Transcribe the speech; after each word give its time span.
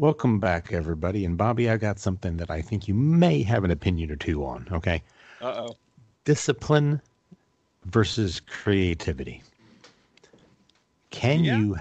Welcome 0.00 0.38
back, 0.38 0.72
everybody. 0.72 1.24
And 1.24 1.36
Bobby, 1.36 1.68
I 1.68 1.76
got 1.76 1.98
something 1.98 2.36
that 2.36 2.52
I 2.52 2.62
think 2.62 2.86
you 2.86 2.94
may 2.94 3.42
have 3.42 3.64
an 3.64 3.72
opinion 3.72 4.12
or 4.12 4.16
two 4.16 4.44
on. 4.44 4.68
Okay. 4.70 5.02
Uh 5.40 5.66
oh. 5.66 5.76
Discipline 6.24 7.02
versus 7.84 8.38
creativity. 8.38 9.42
Can 11.10 11.42
Yeah. 11.42 11.56
you, 11.58 11.76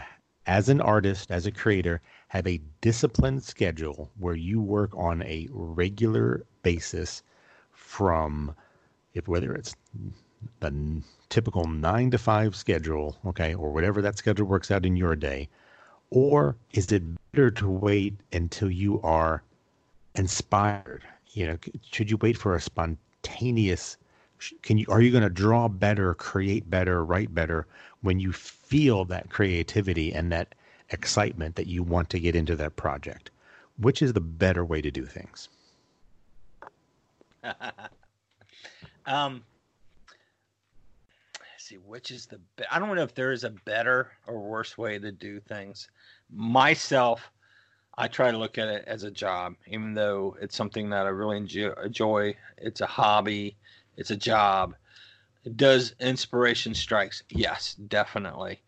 as 0.48 0.68
an 0.68 0.82
artist, 0.82 1.30
as 1.30 1.46
a 1.46 1.52
creator, 1.52 2.02
have 2.30 2.48
a 2.48 2.60
disciplined 2.82 3.44
schedule 3.44 4.10
where 4.18 4.36
you 4.36 4.62
work 4.62 4.96
on 4.98 5.22
a 5.22 5.48
regular 5.52 6.44
basis 6.64 7.22
from 7.72 8.56
if 9.14 9.28
whether 9.28 9.54
it's 9.54 9.76
the 10.60 11.04
typical 11.30 11.66
nine 11.66 12.10
to 12.10 12.18
five 12.18 12.56
schedule, 12.56 13.16
okay, 13.28 13.54
or 13.54 13.72
whatever 13.72 14.02
that 14.02 14.18
schedule 14.18 14.48
works 14.48 14.72
out 14.72 14.88
in 14.88 14.96
your 14.96 15.16
day, 15.16 15.50
or 16.10 16.56
is 16.72 16.92
it 16.92 17.04
better 17.32 17.52
to 17.52 17.70
wait 17.70 18.16
until 18.32 18.72
you 18.72 19.02
are 19.02 19.44
inspired? 20.16 21.04
You 21.32 21.48
know, 21.48 21.58
should 21.92 22.10
you 22.10 22.18
wait 22.18 22.38
for 22.38 22.56
a 22.56 22.62
spontaneous? 22.62 23.98
Can 24.62 24.78
you 24.78 24.86
are 24.90 25.02
you 25.02 25.12
going 25.12 25.24
to 25.24 25.30
draw 25.30 25.68
better, 25.68 26.14
create 26.14 26.70
better, 26.70 27.04
write 27.04 27.34
better 27.34 27.68
when 28.02 28.20
you 28.20 28.32
feel 28.32 29.06
that 29.06 29.30
creativity 29.30 30.14
and 30.14 30.32
that 30.32 30.56
excitement 30.90 31.56
that 31.56 31.68
you 31.68 31.84
want 31.84 32.10
to 32.12 32.20
get 32.20 32.36
into 32.36 32.56
that 32.56 32.76
project? 32.76 33.32
Which 33.78 34.02
is 34.02 34.14
the 34.14 34.22
better 34.22 34.64
way 34.66 34.82
to 34.82 34.92
do 34.92 35.06
things? 35.06 35.50
um, 39.06 39.44
see, 41.68 41.78
which 41.78 42.12
is 42.12 42.26
the 42.26 42.40
be- 42.56 42.64
I 42.72 42.80
don't 42.80 42.96
know 42.96 43.04
if 43.04 43.14
there 43.14 43.32
is 43.32 43.44
a 43.44 43.50
better 43.50 44.12
or 44.26 44.40
worse 44.40 44.78
way 44.78 44.98
to 45.00 45.12
do 45.12 45.40
things. 45.40 45.90
Myself, 46.30 47.32
I 47.98 48.08
try 48.08 48.32
to 48.32 48.38
look 48.38 48.58
at 48.58 48.68
it 48.68 48.84
as 48.88 49.04
a 49.04 49.12
job, 49.12 49.56
even 49.68 49.94
though 49.94 50.38
it's 50.40 50.56
something 50.56 50.90
that 50.90 51.06
I 51.06 51.10
really 51.10 51.38
enjoy. 51.38 52.36
It's 52.58 52.82
a 52.82 52.86
hobby. 52.86 53.56
It's 53.98 54.12
a 54.12 54.16
job. 54.16 54.76
Does 55.56 55.96
inspiration 56.00 56.74
strikes? 56.74 57.24
Yes, 57.30 57.76
definitely. 57.88 58.62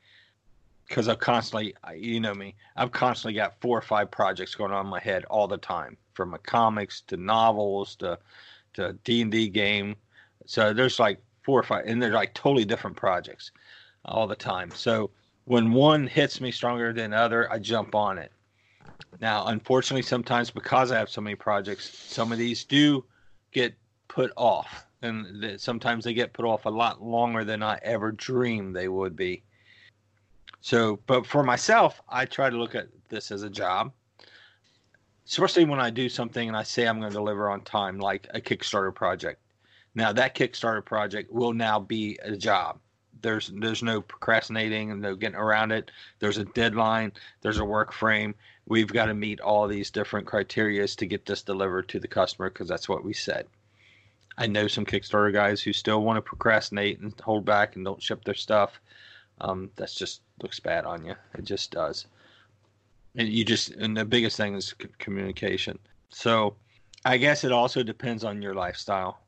Because 0.87 1.07
I've 1.07 1.19
constantly, 1.19 1.75
you 1.95 2.19
know 2.19 2.33
me, 2.33 2.55
I've 2.75 2.91
constantly 2.91 3.35
got 3.35 3.61
four 3.61 3.77
or 3.77 3.81
five 3.81 4.09
projects 4.09 4.55
going 4.55 4.71
on 4.71 4.85
in 4.85 4.89
my 4.89 4.99
head 4.99 5.23
all 5.25 5.47
the 5.47 5.57
time, 5.57 5.97
from 6.13 6.33
a 6.33 6.39
comics 6.39 7.01
to 7.01 7.17
novels 7.17 7.95
to 7.97 8.17
to 8.73 8.93
D 9.03 9.21
and 9.21 9.31
D 9.31 9.49
game. 9.49 9.95
So 10.47 10.73
there's 10.73 10.99
like 10.99 11.21
four 11.43 11.59
or 11.59 11.63
five, 11.63 11.85
and 11.85 12.01
they're 12.01 12.11
like 12.11 12.33
totally 12.33 12.65
different 12.65 12.95
projects 12.95 13.51
all 14.05 14.27
the 14.27 14.35
time. 14.35 14.71
So 14.71 15.11
when 15.45 15.71
one 15.71 16.07
hits 16.07 16.41
me 16.41 16.51
stronger 16.51 16.93
than 16.93 17.13
other, 17.13 17.51
I 17.51 17.59
jump 17.59 17.95
on 17.95 18.17
it. 18.17 18.31
Now, 19.19 19.47
unfortunately, 19.47 20.03
sometimes 20.03 20.49
because 20.49 20.91
I 20.91 20.97
have 20.97 21.09
so 21.09 21.21
many 21.21 21.35
projects, 21.35 21.89
some 21.89 22.31
of 22.31 22.37
these 22.37 22.63
do 22.63 23.05
get 23.51 23.73
put 24.07 24.31
off, 24.37 24.85
and 25.01 25.41
th- 25.41 25.59
sometimes 25.59 26.03
they 26.03 26.13
get 26.13 26.33
put 26.33 26.45
off 26.45 26.65
a 26.65 26.69
lot 26.69 27.01
longer 27.01 27.43
than 27.43 27.63
I 27.63 27.79
ever 27.81 28.11
dreamed 28.11 28.75
they 28.75 28.87
would 28.87 29.15
be. 29.15 29.43
So, 30.61 30.99
but 31.07 31.25
for 31.25 31.43
myself, 31.43 32.01
I 32.09 32.25
try 32.25 32.49
to 32.49 32.57
look 32.57 32.75
at 32.75 32.87
this 33.09 33.31
as 33.31 33.43
a 33.43 33.49
job 33.49 33.91
especially 35.29 35.63
when 35.63 35.79
I 35.79 35.91
do 35.91 36.09
something 36.09 36.47
and 36.47 36.57
I 36.57 36.63
say 36.63 36.87
I'm 36.87 36.99
going 36.99 37.11
to 37.11 37.15
deliver 37.15 37.49
on 37.49 37.61
time, 37.61 37.99
like 37.99 38.27
a 38.33 38.41
Kickstarter 38.41 38.93
project. 38.93 39.39
Now 39.99 40.13
that 40.13 40.35
Kickstarter 40.35 40.83
project 40.83 41.31
will 41.31 41.53
now 41.53 41.79
be 41.79 42.17
a 42.23 42.35
job. 42.35 42.79
There's 43.21 43.51
there's 43.53 43.83
no 43.83 44.01
procrastinating 44.01 44.91
and 44.91 45.01
no 45.01 45.15
getting 45.15 45.35
around 45.35 45.71
it. 45.71 45.91
There's 46.19 46.37
a 46.37 46.45
deadline. 46.45 47.11
There's 47.41 47.59
a 47.59 47.65
work 47.65 47.91
frame. 47.91 48.33
We've 48.65 48.93
got 48.93 49.07
to 49.07 49.13
meet 49.13 49.41
all 49.41 49.67
these 49.67 49.91
different 49.91 50.27
criterias 50.27 50.95
to 50.97 51.05
get 51.05 51.25
this 51.25 51.41
delivered 51.41 51.89
to 51.89 51.99
the 51.99 52.07
customer 52.07 52.49
because 52.49 52.67
that's 52.67 52.87
what 52.87 53.03
we 53.03 53.13
said. 53.13 53.47
I 54.37 54.47
know 54.47 54.67
some 54.67 54.85
Kickstarter 54.85 55.33
guys 55.33 55.61
who 55.61 55.73
still 55.73 56.01
want 56.01 56.17
to 56.17 56.21
procrastinate 56.21 56.99
and 56.99 57.13
hold 57.19 57.43
back 57.43 57.75
and 57.75 57.83
don't 57.83 58.01
ship 58.01 58.23
their 58.23 58.35
stuff. 58.35 58.79
Um, 59.41 59.69
that's 59.75 59.95
just 59.95 60.21
looks 60.41 60.59
bad 60.59 60.85
on 60.85 61.03
you. 61.03 61.15
It 61.37 61.43
just 61.43 61.71
does 61.71 62.05
and 63.15 63.27
you 63.27 63.43
just 63.43 63.69
and 63.71 63.95
the 63.95 64.05
biggest 64.05 64.37
thing 64.37 64.55
is 64.55 64.73
c- 64.81 64.87
communication 64.97 65.77
so 66.09 66.55
i 67.05 67.17
guess 67.17 67.43
it 67.43 67.51
also 67.51 67.83
depends 67.83 68.23
on 68.23 68.41
your 68.41 68.53
lifestyle 68.53 69.19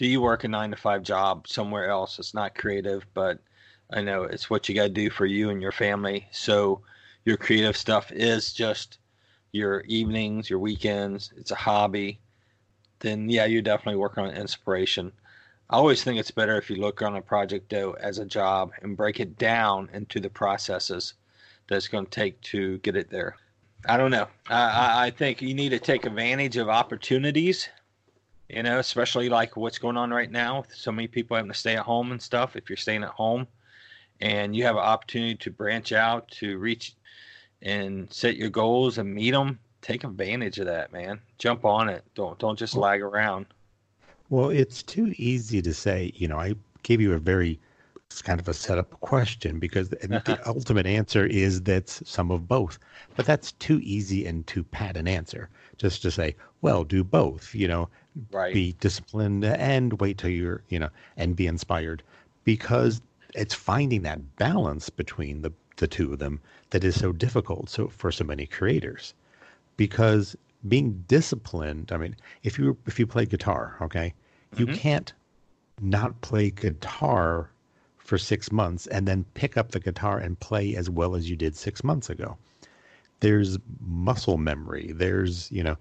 do 0.00 0.06
you 0.06 0.22
work 0.22 0.44
a 0.44 0.48
nine 0.48 0.70
to 0.70 0.78
five 0.78 1.02
job 1.02 1.46
somewhere 1.46 1.90
else? 1.90 2.18
It's 2.18 2.32
not 2.32 2.54
creative 2.54 3.04
but 3.12 3.38
i 3.90 4.00
know 4.00 4.22
it's 4.22 4.48
what 4.48 4.66
you 4.66 4.74
got 4.74 4.84
to 4.84 4.88
do 4.88 5.10
for 5.10 5.26
you 5.26 5.50
and 5.50 5.60
your 5.60 5.72
family. 5.72 6.26
So 6.30 6.80
your 7.26 7.36
creative 7.36 7.76
stuff 7.76 8.10
is 8.10 8.54
just 8.54 8.96
your 9.52 9.82
evenings 9.82 10.48
your 10.48 10.58
weekends. 10.58 11.34
It's 11.36 11.50
a 11.50 11.54
hobby. 11.54 12.18
Then 13.00 13.28
yeah 13.28 13.44
you 13.44 13.60
definitely 13.60 14.00
work 14.00 14.16
on 14.16 14.30
inspiration. 14.30 15.12
I 15.68 15.76
always 15.76 16.02
think 16.02 16.18
it's 16.18 16.30
better 16.30 16.56
if 16.56 16.70
you 16.70 16.76
look 16.76 17.02
on 17.02 17.16
a 17.16 17.20
project 17.20 17.68
though 17.68 17.92
as 18.00 18.18
a 18.18 18.24
job 18.24 18.72
and 18.80 18.96
break 18.96 19.20
it 19.20 19.36
down 19.36 19.90
into 19.92 20.18
the 20.18 20.30
processes 20.30 21.12
that 21.68 21.76
it's 21.76 21.88
going 21.88 22.06
to 22.06 22.10
take 22.10 22.40
to 22.52 22.78
get 22.78 22.96
it 22.96 23.10
there. 23.10 23.36
I 23.86 23.98
don't 23.98 24.10
know. 24.10 24.28
I, 24.48 24.62
I, 24.62 25.06
I 25.06 25.10
think 25.10 25.42
you 25.42 25.52
need 25.52 25.70
to 25.70 25.78
take 25.78 26.06
advantage 26.06 26.56
of 26.56 26.70
opportunities, 26.70 27.68
you 28.52 28.62
know, 28.62 28.78
especially 28.78 29.28
like 29.28 29.56
what's 29.56 29.78
going 29.78 29.96
on 29.96 30.10
right 30.10 30.30
now. 30.30 30.60
with 30.60 30.74
So 30.74 30.90
many 30.90 31.08
people 31.08 31.36
having 31.36 31.50
to 31.50 31.58
stay 31.58 31.76
at 31.76 31.84
home 31.84 32.12
and 32.12 32.20
stuff. 32.20 32.56
If 32.56 32.68
you're 32.68 32.76
staying 32.76 33.04
at 33.04 33.10
home 33.10 33.46
and 34.20 34.54
you 34.54 34.64
have 34.64 34.76
an 34.76 34.82
opportunity 34.82 35.36
to 35.36 35.50
branch 35.50 35.92
out, 35.92 36.28
to 36.32 36.58
reach 36.58 36.94
and 37.62 38.12
set 38.12 38.36
your 38.36 38.50
goals 38.50 38.98
and 38.98 39.14
meet 39.14 39.32
them, 39.32 39.58
take 39.82 40.04
advantage 40.04 40.58
of 40.58 40.66
that, 40.66 40.92
man. 40.92 41.20
Jump 41.38 41.64
on 41.64 41.88
it. 41.88 42.04
Don't 42.14 42.38
don't 42.38 42.58
just 42.58 42.76
lag 42.76 43.02
around. 43.02 43.46
Well, 44.28 44.50
it's 44.50 44.82
too 44.82 45.12
easy 45.16 45.60
to 45.62 45.74
say, 45.74 46.12
you 46.14 46.28
know, 46.28 46.38
I 46.38 46.54
gave 46.82 47.00
you 47.00 47.14
a 47.14 47.18
very 47.18 47.58
it's 48.10 48.22
kind 48.22 48.40
of 48.40 48.48
a 48.48 48.54
setup 48.54 48.90
question 49.00 49.60
because 49.60 49.88
the, 49.88 49.96
the 49.96 50.40
ultimate 50.46 50.86
answer 50.86 51.26
is 51.26 51.62
that's 51.62 52.02
some 52.08 52.32
of 52.32 52.48
both. 52.48 52.78
But 53.14 53.24
that's 53.24 53.52
too 53.52 53.80
easy 53.82 54.26
and 54.26 54.44
too 54.48 54.64
pat 54.64 54.96
an 54.96 55.06
answer. 55.06 55.48
Just 55.76 56.02
to 56.02 56.10
say, 56.10 56.34
well, 56.60 56.82
do 56.82 57.04
both, 57.04 57.54
you 57.54 57.68
know, 57.68 57.88
Right. 58.32 58.52
be 58.52 58.72
disciplined 58.80 59.44
and 59.44 60.00
wait 60.00 60.18
till 60.18 60.30
you're, 60.30 60.62
you 60.68 60.78
know, 60.78 60.90
and 61.16 61.36
be 61.36 61.46
inspired 61.46 62.02
because 62.44 63.00
it's 63.34 63.54
finding 63.54 64.02
that 64.02 64.36
balance 64.36 64.90
between 64.90 65.42
the, 65.42 65.52
the 65.76 65.86
two 65.86 66.12
of 66.12 66.18
them 66.18 66.40
that 66.70 66.82
is 66.82 66.98
so 66.98 67.12
difficult 67.12 67.70
so 67.70 67.88
for 67.88 68.10
so 68.10 68.24
many 68.24 68.46
creators. 68.46 69.14
Because 69.76 70.36
being 70.68 71.02
disciplined 71.08 71.90
i 71.90 71.96
mean 71.96 72.14
if 72.42 72.58
you 72.58 72.76
if 72.86 72.98
you 72.98 73.06
play 73.06 73.24
guitar 73.24 73.78
okay 73.80 74.12
you 74.58 74.66
mm-hmm. 74.66 74.74
can't 74.74 75.14
not 75.80 76.20
play 76.20 76.50
guitar 76.50 77.50
for 77.98 78.18
six 78.18 78.50
months 78.50 78.86
and 78.88 79.06
then 79.06 79.24
pick 79.34 79.56
up 79.56 79.70
the 79.70 79.80
guitar 79.80 80.18
and 80.18 80.38
play 80.40 80.74
as 80.74 80.90
well 80.90 81.14
as 81.14 81.30
you 81.30 81.36
did 81.36 81.56
six 81.56 81.84
months 81.84 82.10
ago. 82.10 82.36
There's 83.20 83.58
muscle 83.80 84.36
memory. 84.36 84.92
There's 84.92 85.50
you 85.52 85.62
know 85.62 85.76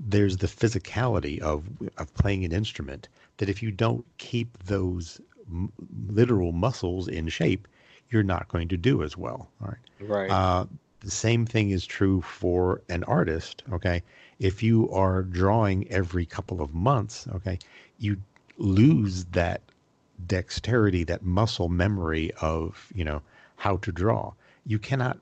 there's 0.00 0.36
the 0.38 0.46
physicality 0.46 1.38
of 1.40 1.64
of 1.98 2.12
playing 2.14 2.44
an 2.44 2.52
instrument 2.52 3.08
that 3.38 3.48
if 3.48 3.62
you 3.62 3.70
don't 3.70 4.04
keep 4.18 4.58
those 4.64 5.20
m- 5.50 5.72
literal 6.08 6.52
muscles 6.52 7.08
in 7.08 7.28
shape 7.28 7.66
you're 8.10 8.22
not 8.22 8.48
going 8.48 8.68
to 8.68 8.76
do 8.76 9.02
as 9.02 9.16
well 9.16 9.48
all 9.60 9.68
right 9.68 9.78
Right. 10.00 10.30
uh, 10.30 10.66
the 11.00 11.10
same 11.10 11.44
thing 11.46 11.70
is 11.70 11.86
true 11.86 12.22
for 12.22 12.80
an 12.88 13.04
artist. 13.04 13.62
Okay, 13.72 14.02
if 14.38 14.62
you 14.62 14.90
are 14.90 15.22
drawing 15.22 15.90
every 15.90 16.24
couple 16.26 16.62
of 16.62 16.74
months, 16.74 17.26
okay, 17.34 17.58
you 17.98 18.16
lose 18.56 19.24
that 19.26 19.60
dexterity, 20.26 21.04
that 21.04 21.22
muscle 21.22 21.68
memory 21.68 22.32
of 22.40 22.90
you 22.94 23.04
know 23.04 23.20
how 23.56 23.76
to 23.78 23.92
draw. 23.92 24.32
You 24.66 24.78
cannot 24.78 25.18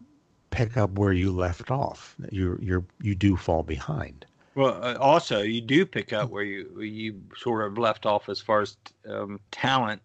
pick 0.51 0.77
up 0.77 0.93
where 0.93 1.13
you 1.13 1.33
left 1.33 1.71
off. 1.71 2.15
You're 2.31 2.61
you're 2.61 2.85
you 3.01 3.15
do 3.15 3.37
fall 3.37 3.63
behind. 3.63 4.25
Well, 4.55 4.85
uh, 4.85 4.97
also 4.99 5.43
you 5.43 5.63
do 5.63 5.87
pick 5.87 6.13
up 6.13 6.31
where 6.31 6.43
you 6.43 6.81
you 6.81 7.23
sort 7.37 7.67
of 7.67 7.79
left 7.79 8.05
off 8.05 8.29
as 8.29 8.41
far 8.41 8.61
as 8.61 8.77
um, 9.09 9.41
talent, 9.51 10.03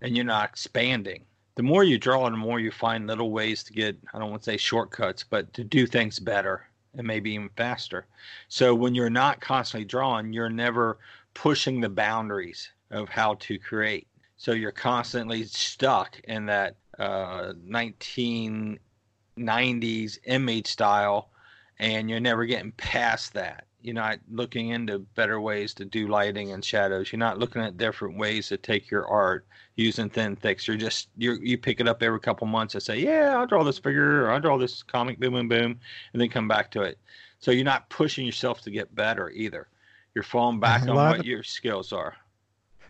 and 0.00 0.16
you're 0.16 0.24
not 0.24 0.48
expanding. 0.48 1.24
The 1.56 1.62
more 1.62 1.84
you 1.84 1.98
draw, 1.98 2.28
the 2.30 2.36
more 2.36 2.58
you 2.58 2.70
find 2.70 3.06
little 3.06 3.30
ways 3.30 3.62
to 3.64 3.72
get 3.72 3.98
I 4.14 4.18
don't 4.18 4.30
want 4.30 4.42
to 4.42 4.50
say 4.50 4.56
shortcuts, 4.56 5.24
but 5.24 5.52
to 5.54 5.64
do 5.64 5.86
things 5.86 6.18
better 6.18 6.66
and 6.94 7.06
maybe 7.06 7.32
even 7.32 7.50
faster. 7.56 8.06
So 8.48 8.74
when 8.74 8.94
you're 8.94 9.10
not 9.10 9.40
constantly 9.40 9.84
drawing, 9.84 10.32
you're 10.32 10.48
never 10.48 10.98
pushing 11.34 11.80
the 11.80 11.88
boundaries 11.88 12.70
of 12.90 13.08
how 13.08 13.34
to 13.34 13.58
create. 13.58 14.06
So 14.36 14.52
you're 14.52 14.72
constantly 14.72 15.44
stuck 15.44 16.20
in 16.24 16.46
that 16.46 16.76
uh, 16.98 17.52
1990s 17.68 20.18
image 20.24 20.66
style 20.66 21.30
and 21.78 22.10
you're 22.10 22.20
never 22.20 22.44
getting 22.44 22.72
past 22.72 23.32
that. 23.34 23.66
You're 23.82 23.94
not 23.94 24.18
looking 24.30 24.70
into 24.70 25.00
better 25.00 25.40
ways 25.40 25.74
to 25.74 25.84
do 25.84 26.08
lighting 26.08 26.52
and 26.52 26.64
shadows. 26.64 27.12
You're 27.12 27.18
not 27.18 27.38
looking 27.38 27.62
at 27.62 27.76
different 27.76 28.16
ways 28.16 28.48
to 28.48 28.56
take 28.56 28.90
your 28.90 29.06
art 29.06 29.46
using 29.76 30.08
thin 30.08 30.36
thicks. 30.36 30.68
You're 30.68 30.76
just 30.76 31.08
you 31.16 31.38
you 31.42 31.58
pick 31.58 31.80
it 31.80 31.88
up 31.88 32.02
every 32.02 32.20
couple 32.20 32.46
months 32.46 32.74
and 32.74 32.82
say, 32.82 32.98
yeah, 32.98 33.36
I'll 33.36 33.46
draw 33.46 33.64
this 33.64 33.78
figure 33.78 34.24
or 34.24 34.30
I'll 34.30 34.40
draw 34.40 34.58
this 34.58 34.82
comic, 34.82 35.18
boom, 35.18 35.32
boom, 35.34 35.48
boom, 35.48 35.80
and 36.12 36.20
then 36.20 36.28
come 36.28 36.48
back 36.48 36.70
to 36.72 36.82
it. 36.82 36.98
So 37.38 37.50
you're 37.50 37.64
not 37.64 37.88
pushing 37.88 38.24
yourself 38.24 38.60
to 38.62 38.70
get 38.70 38.94
better 38.94 39.30
either. 39.30 39.68
You're 40.14 40.24
falling 40.24 40.60
back 40.60 40.82
on 40.82 40.94
what 40.94 41.20
of, 41.20 41.26
your 41.26 41.42
skills 41.42 41.92
are. 41.92 42.14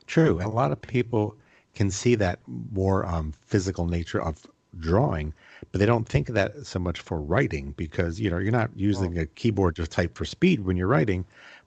True. 0.07 0.41
A 0.43 0.49
lot 0.49 0.73
of 0.73 0.83
people 0.83 1.37
can 1.75 1.91
see 1.91 2.15
that 2.17 2.41
more 2.47 3.07
um, 3.07 3.33
physical 3.47 3.87
nature 3.87 4.21
of 4.21 4.47
drawing, 4.79 5.33
but 5.73 5.79
they 5.79 5.87
don't 5.87 6.07
think 6.09 6.29
of 6.29 6.35
that 6.35 6.67
so 6.67 6.79
much 6.79 7.01
for 7.01 7.21
writing 7.21 7.73
because 7.79 8.21
you 8.21 8.31
know 8.31 8.39
you're 8.39 8.53
not 8.53 8.71
using 8.77 9.19
a 9.19 9.27
keyboard 9.27 9.75
to 9.77 9.87
type 9.87 10.15
for 10.17 10.27
speed 10.27 10.61
when 10.61 10.77
you're 10.77 10.87
writing, 10.87 11.25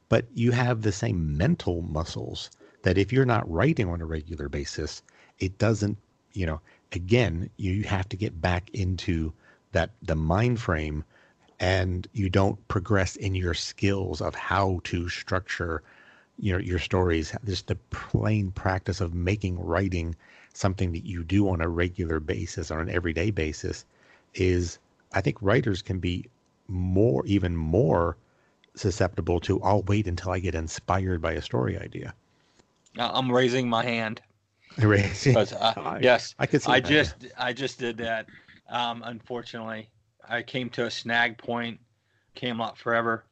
but 0.10 0.26
you 0.36 0.52
have 0.52 0.82
the 0.82 0.92
same 0.92 1.36
mental 1.36 1.82
muscles 1.82 2.52
that 2.84 3.00
if 3.00 3.12
you're 3.12 3.26
not 3.26 3.50
writing 3.52 3.90
on 3.90 4.02
a 4.02 4.06
regular 4.06 4.48
basis, 4.48 5.02
it 5.40 5.58
doesn't. 5.58 5.98
You 6.34 6.46
know, 6.46 6.62
again, 6.92 7.50
you 7.58 7.84
have 7.84 8.08
to 8.10 8.18
get 8.18 8.42
back 8.42 8.70
into 8.74 9.34
that 9.72 9.92
the 10.04 10.16
mind 10.16 10.60
frame 10.60 11.04
and 11.60 12.08
you 12.14 12.30
don't 12.30 12.66
progress 12.68 13.16
in 13.16 13.34
your 13.34 13.54
skills 13.54 14.22
of 14.22 14.36
how 14.36 14.82
to 14.84 15.10
structure 15.10 15.82
you 16.38 16.52
know 16.52 16.60
your 16.60 16.80
stories 16.80 17.34
just 17.46 17.68
the 17.68 17.76
plain 17.92 18.52
practice 18.52 19.00
of 19.02 19.14
making 19.14 19.58
writing 19.60 20.16
something 20.54 20.92
that 20.92 21.06
you 21.06 21.24
do 21.24 21.50
on 21.50 21.62
a 21.62 21.68
regular 21.70 22.20
basis 22.20 22.72
or 22.72 22.80
an 22.80 22.90
everyday 22.90 23.32
basis 23.32 23.86
is 24.36 24.80
i 25.14 25.22
think 25.22 25.38
writers 25.42 25.82
can 25.82 26.00
be 26.00 26.26
more 26.68 27.26
even 27.26 27.56
more 27.56 28.18
susceptible 28.76 29.40
to 29.40 29.62
i'll 29.64 29.84
wait 29.84 30.08
until 30.08 30.32
i 30.32 30.40
get 30.40 30.56
inspired 30.56 31.22
by 31.22 31.32
a 31.34 31.42
story 31.42 31.78
idea. 31.80 32.14
I'm 32.98 33.32
raising 33.32 33.68
my 33.70 33.84
hand. 33.84 34.22
Raising 34.78 35.38
uh, 35.38 36.00
yes 36.02 36.36
i 36.38 36.46
could 36.46 36.62
i 36.68 36.82
just 36.82 37.16
i 37.38 37.54
just 37.54 37.80
did 37.80 37.98
that. 37.98 38.26
Um, 38.68 39.04
unfortunately 39.06 39.90
I 40.28 40.42
came 40.42 40.70
to 40.72 40.86
a 40.86 40.92
snag 40.92 41.38
point, 41.38 41.80
Camelot 42.36 42.78
Forever, 42.78 43.26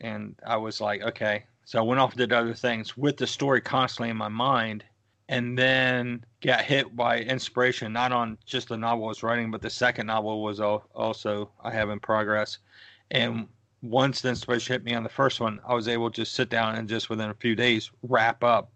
and 0.00 0.34
I 0.44 0.56
was 0.56 0.80
like, 0.80 1.02
okay. 1.02 1.44
So 1.64 1.78
I 1.78 1.82
went 1.82 2.00
off 2.00 2.10
and 2.10 2.18
did 2.18 2.32
other 2.32 2.54
things 2.54 2.96
with 2.96 3.16
the 3.16 3.26
story 3.26 3.60
constantly 3.60 4.10
in 4.10 4.16
my 4.16 4.28
mind, 4.28 4.84
and 5.28 5.58
then 5.58 6.24
got 6.42 6.62
hit 6.62 6.94
by 6.94 7.20
inspiration, 7.20 7.92
not 7.92 8.12
on 8.12 8.38
just 8.44 8.68
the 8.68 8.76
novel 8.76 9.06
I 9.06 9.08
was 9.08 9.22
writing, 9.22 9.50
but 9.50 9.62
the 9.62 9.70
second 9.70 10.06
novel 10.06 10.42
was 10.42 10.60
also 10.60 11.50
I 11.62 11.70
have 11.70 11.90
in 11.90 12.00
progress. 12.00 12.58
And 13.10 13.48
once 13.82 14.20
the 14.20 14.30
inspiration 14.30 14.74
hit 14.74 14.84
me 14.84 14.94
on 14.94 15.02
the 15.02 15.08
first 15.08 15.40
one, 15.40 15.60
I 15.66 15.74
was 15.74 15.88
able 15.88 16.10
to 16.10 16.22
just 16.22 16.34
sit 16.34 16.50
down 16.50 16.74
and 16.76 16.88
just 16.88 17.10
within 17.10 17.30
a 17.30 17.34
few 17.34 17.54
days 17.54 17.90
wrap 18.02 18.44
up 18.44 18.70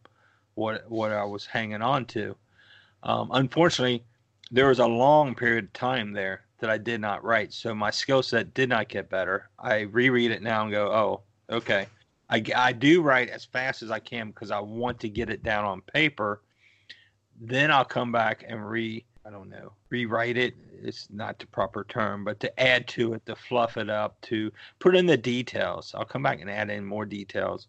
what 0.55 0.91
what 0.91 1.13
I 1.13 1.25
was 1.25 1.47
hanging 1.47 1.83
on 1.83 2.05
to. 2.07 2.37
Um, 3.03 3.31
unfortunately, 3.33 4.05
there 4.51 4.69
was 4.69 4.79
a 4.79 4.87
long 4.87 5.35
period 5.35 5.65
of 5.65 5.73
time 5.73 6.13
there 6.13 6.43
that 6.59 6.71
I 6.71 6.79
did 6.79 7.01
not 7.01 7.23
write. 7.23 7.53
So 7.53 7.75
my 7.75 7.91
skill 7.91 8.23
set 8.23 8.55
did 8.55 8.69
not 8.69 8.89
get 8.89 9.09
better. 9.09 9.49
I 9.59 9.81
reread 9.81 10.31
it 10.31 10.43
now 10.43 10.63
and 10.63 10.71
go, 10.73 10.93
oh, 10.93 11.21
okay. 11.55 11.87
I, 12.31 12.43
I 12.55 12.73
do 12.73 13.03
write 13.03 13.31
as 13.31 13.45
fast 13.45 13.83
as 13.83 13.91
I 13.91 13.99
can 13.99 14.29
because 14.29 14.51
I 14.51 14.61
want 14.61 15.01
to 15.01 15.09
get 15.09 15.31
it 15.31 15.43
down 15.43 15.65
on 15.65 15.81
paper. 15.81 16.43
Then 17.41 17.71
I'll 17.71 17.85
come 17.85 18.13
back 18.13 18.45
and 18.47 18.69
re, 18.69 19.05
I 19.25 19.31
don't 19.31 19.49
know, 19.49 19.73
rewrite 19.91 20.37
it. 20.37 20.55
It's 20.83 21.09
not 21.11 21.39
the 21.39 21.47
proper 21.47 21.85
term, 21.85 22.25
but 22.25 22.41
to 22.41 22.61
add 22.61 22.87
to 22.89 23.15
it, 23.15 23.27
to 23.27 23.37
fluff 23.37 23.77
it 23.77 23.89
up, 23.89 24.21
to 24.23 24.53
put 24.79 24.97
in 24.97 25.07
the 25.07 25.17
details. 25.17 25.95
I'll 25.97 26.05
come 26.05 26.23
back 26.23 26.41
and 26.41 26.51
add 26.51 26.71
in 26.71 26.85
more 26.85 27.07
details 27.07 27.69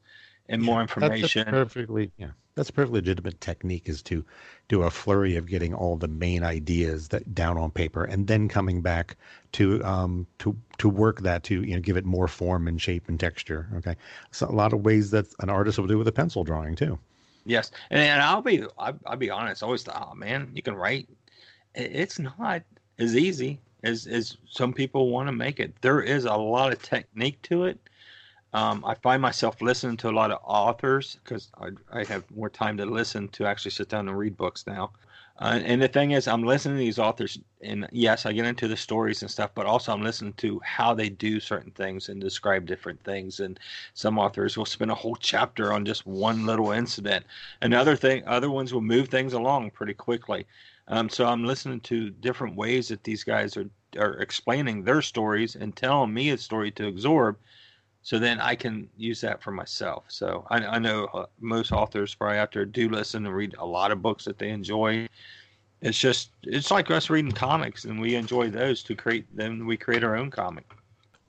and 0.49 0.61
yeah, 0.61 0.65
more 0.65 0.81
information. 0.81 1.45
That's 1.45 1.73
perfectly, 1.73 2.11
yeah 2.17 2.31
that's 2.59 2.69
a 2.69 2.73
perfectly 2.73 2.99
legitimate 2.99 3.39
technique 3.39 3.87
is 3.87 4.01
to 4.01 4.25
do 4.67 4.83
a 4.83 4.91
flurry 4.91 5.37
of 5.37 5.45
getting 5.45 5.73
all 5.73 5.95
the 5.95 6.09
main 6.09 6.43
ideas 6.43 7.07
that 7.07 7.33
down 7.33 7.57
on 7.57 7.71
paper 7.71 8.03
and 8.03 8.27
then 8.27 8.49
coming 8.49 8.81
back 8.81 9.15
to 9.53 9.81
um, 9.85 10.27
to 10.39 10.53
to 10.77 10.89
work 10.89 11.21
that 11.21 11.43
to 11.43 11.63
you 11.63 11.73
know 11.73 11.79
give 11.79 11.95
it 11.95 12.03
more 12.03 12.27
form 12.27 12.67
and 12.67 12.81
shape 12.81 13.07
and 13.07 13.17
texture 13.17 13.69
okay? 13.75 13.95
So 14.31 14.45
a 14.47 14.51
lot 14.51 14.73
of 14.73 14.83
ways 14.83 15.11
that 15.11 15.27
an 15.39 15.49
artist 15.49 15.79
will 15.79 15.87
do 15.87 15.97
with 15.97 16.07
a 16.09 16.11
pencil 16.11 16.43
drawing 16.43 16.75
too. 16.75 16.99
Yes. 17.45 17.71
And, 17.91 18.01
and 18.01 18.21
i'll 18.21 18.41
be 18.41 18.61
I'll, 18.77 18.99
I'll 19.05 19.15
be 19.15 19.29
honest 19.29 19.63
I 19.63 19.65
always 19.65 19.83
thought 19.83 20.09
oh 20.11 20.13
man 20.13 20.51
you 20.53 20.61
can 20.61 20.75
write. 20.75 21.07
It's 21.75 22.19
not 22.19 22.63
as 22.99 23.15
easy 23.15 23.61
as 23.83 24.05
as 24.05 24.35
some 24.49 24.73
people 24.73 25.09
want 25.09 25.29
to 25.29 25.31
make 25.31 25.61
it. 25.61 25.73
There 25.81 26.01
is 26.01 26.25
a 26.25 26.35
lot 26.35 26.73
of 26.73 26.81
technique 26.81 27.41
to 27.43 27.63
it 27.63 27.79
um, 28.53 28.83
I 28.85 28.95
find 28.95 29.21
myself 29.21 29.61
listening 29.61 29.97
to 29.97 30.09
a 30.09 30.11
lot 30.11 30.31
of 30.31 30.39
authors 30.43 31.17
because 31.23 31.49
I, 31.59 31.69
I, 31.91 32.03
have 32.05 32.23
more 32.35 32.49
time 32.49 32.77
to 32.77 32.85
listen 32.85 33.27
to 33.29 33.45
actually 33.45 33.71
sit 33.71 33.89
down 33.89 34.07
and 34.07 34.17
read 34.17 34.37
books 34.37 34.65
now. 34.65 34.91
Uh, 35.37 35.59
and 35.63 35.81
the 35.81 35.87
thing 35.87 36.11
is, 36.11 36.27
I'm 36.27 36.43
listening 36.43 36.75
to 36.75 36.83
these 36.83 36.99
authors, 36.99 37.39
and 37.61 37.87
yes, 37.91 38.25
I 38.25 38.33
get 38.33 38.45
into 38.45 38.67
the 38.67 38.75
stories 38.75 39.21
and 39.21 39.31
stuff, 39.31 39.51
but 39.55 39.65
also 39.65 39.93
I'm 39.93 40.01
listening 40.01 40.33
to 40.33 40.59
how 40.65 40.93
they 40.93 41.07
do 41.09 41.39
certain 41.39 41.71
things 41.71 42.09
and 42.09 42.19
describe 42.19 42.65
different 42.65 43.01
things. 43.03 43.39
And 43.39 43.57
some 43.93 44.19
authors 44.19 44.57
will 44.57 44.65
spend 44.65 44.91
a 44.91 44.95
whole 44.95 45.15
chapter 45.15 45.71
on 45.71 45.85
just 45.85 46.05
one 46.05 46.45
little 46.45 46.71
incident, 46.71 47.25
and 47.61 47.73
other 47.73 47.95
thing, 47.95 48.23
other 48.27 48.49
ones 48.49 48.73
will 48.73 48.81
move 48.81 49.07
things 49.07 49.31
along 49.33 49.71
pretty 49.71 49.93
quickly. 49.93 50.45
Um, 50.89 51.07
so 51.07 51.25
I'm 51.25 51.45
listening 51.45 51.81
to 51.81 52.09
different 52.09 52.55
ways 52.55 52.89
that 52.89 53.03
these 53.03 53.23
guys 53.23 53.55
are 53.55 53.69
are 53.97 54.15
explaining 54.15 54.83
their 54.83 55.01
stories 55.01 55.55
and 55.55 55.75
telling 55.75 56.13
me 56.13 56.29
a 56.29 56.37
story 56.37 56.71
to 56.71 56.87
absorb 56.87 57.37
so 58.01 58.17
then 58.19 58.39
I 58.39 58.55
can 58.55 58.89
use 58.97 59.21
that 59.21 59.41
for 59.41 59.51
myself. 59.51 60.05
So 60.07 60.45
I, 60.49 60.57
I 60.57 60.79
know 60.79 61.05
uh, 61.13 61.25
most 61.39 61.71
authors 61.71 62.15
probably 62.15 62.37
out 62.37 62.51
there 62.51 62.65
do 62.65 62.89
listen 62.89 63.25
and 63.25 63.35
read 63.35 63.55
a 63.59 63.65
lot 63.65 63.91
of 63.91 64.01
books 64.01 64.25
that 64.25 64.39
they 64.39 64.49
enjoy. 64.49 65.07
It's 65.81 65.99
just 65.99 66.31
it's 66.43 66.71
like 66.71 66.91
us 66.91 67.09
reading 67.09 67.31
comics, 67.31 67.85
and 67.85 67.99
we 67.99 68.15
enjoy 68.15 68.49
those 68.49 68.83
to 68.83 68.95
create. 68.95 69.25
Then 69.35 69.65
we 69.65 69.77
create 69.77 70.03
our 70.03 70.15
own 70.15 70.29
comic. 70.31 70.65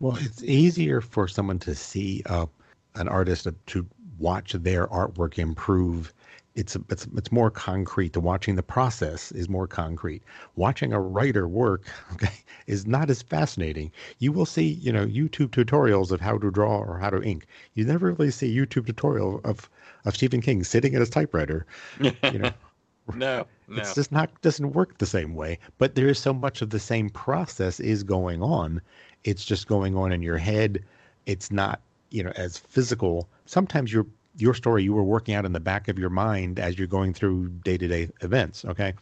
Well, 0.01 0.17
it's 0.21 0.43
easier 0.43 1.01
for 1.01 1.29
someone 1.29 1.59
to 1.61 1.75
see 1.75 2.23
uh, 2.27 2.47
an 2.95 3.09
artist 3.09 3.47
to 3.67 3.87
watch 4.19 4.53
their 4.53 4.87
artwork 4.89 5.39
improve 5.39 6.13
it's 6.55 6.77
it's 6.89 7.07
it's 7.17 7.31
more 7.31 7.51
concrete. 7.51 8.13
The 8.13 8.21
watching 8.21 8.57
the 8.57 8.63
process 8.63 9.33
is 9.33 9.49
more 9.49 9.67
concrete. 9.67 10.23
Watching 10.57 10.93
a 10.93 11.01
writer 11.01 11.47
work 11.47 11.85
okay, 12.15 12.33
is 12.67 12.87
not 12.87 13.11
as 13.11 13.23
fascinating. 13.23 13.93
You 14.19 14.33
will 14.33 14.47
see, 14.47 14.65
you 14.67 14.93
know, 14.93 15.07
YouTube 15.07 15.51
tutorials 15.51 16.11
of 16.11 16.21
how 16.21 16.39
to 16.39 16.51
draw 16.51 16.79
or 16.79 16.99
how 16.99 17.11
to 17.11 17.23
ink. 17.23 17.47
You 17.75 17.85
never 17.85 18.13
really 18.13 18.31
see 18.31 18.55
YouTube 18.55 18.87
tutorial 18.87 19.41
of 19.45 19.71
of 20.05 20.17
Stephen 20.17 20.41
King 20.41 20.65
sitting 20.65 20.95
at 20.95 21.01
his 21.01 21.11
typewriter. 21.11 21.67
You 22.01 22.13
know. 22.39 22.53
no, 23.15 23.47
no. 23.69 23.77
It's 23.77 23.95
just 23.95 24.13
not 24.13 24.29
doesn't 24.43 24.73
work 24.73 24.99
the 24.99 25.07
same 25.07 25.35
way. 25.35 25.59
But 25.79 25.95
there 25.95 26.09
is 26.09 26.19
so 26.19 26.33
much 26.33 26.63
of 26.63 26.71
the 26.71 26.81
same 26.81 27.11
process 27.11 27.81
is 27.81 28.03
going 28.03 28.43
on. 28.43 28.81
It's 29.25 29.45
just 29.45 29.67
going 29.67 29.97
on 29.97 30.13
in 30.13 30.23
your 30.23 30.39
head. 30.39 30.85
It's 31.27 31.51
not, 31.51 31.81
you 32.11 32.25
know, 32.25 32.33
as 32.37 32.59
physical. 32.59 33.29
Sometimes 33.47 33.93
you're 33.93 34.07
your 34.37 34.55
story 34.55 34.83
you 34.83 34.93
were 34.93 35.03
working 35.03 35.35
out 35.35 35.45
in 35.45 35.53
the 35.53 35.61
back 35.61 35.89
of 35.89 35.99
your 35.99 36.11
mind 36.11 36.59
as 36.59 36.79
you're 36.79 36.87
going 36.87 37.13
through 37.13 37.49
day 37.49 37.77
to 37.77 37.89
day 37.89 38.09
events. 38.21 38.65
Okay. 38.65 38.95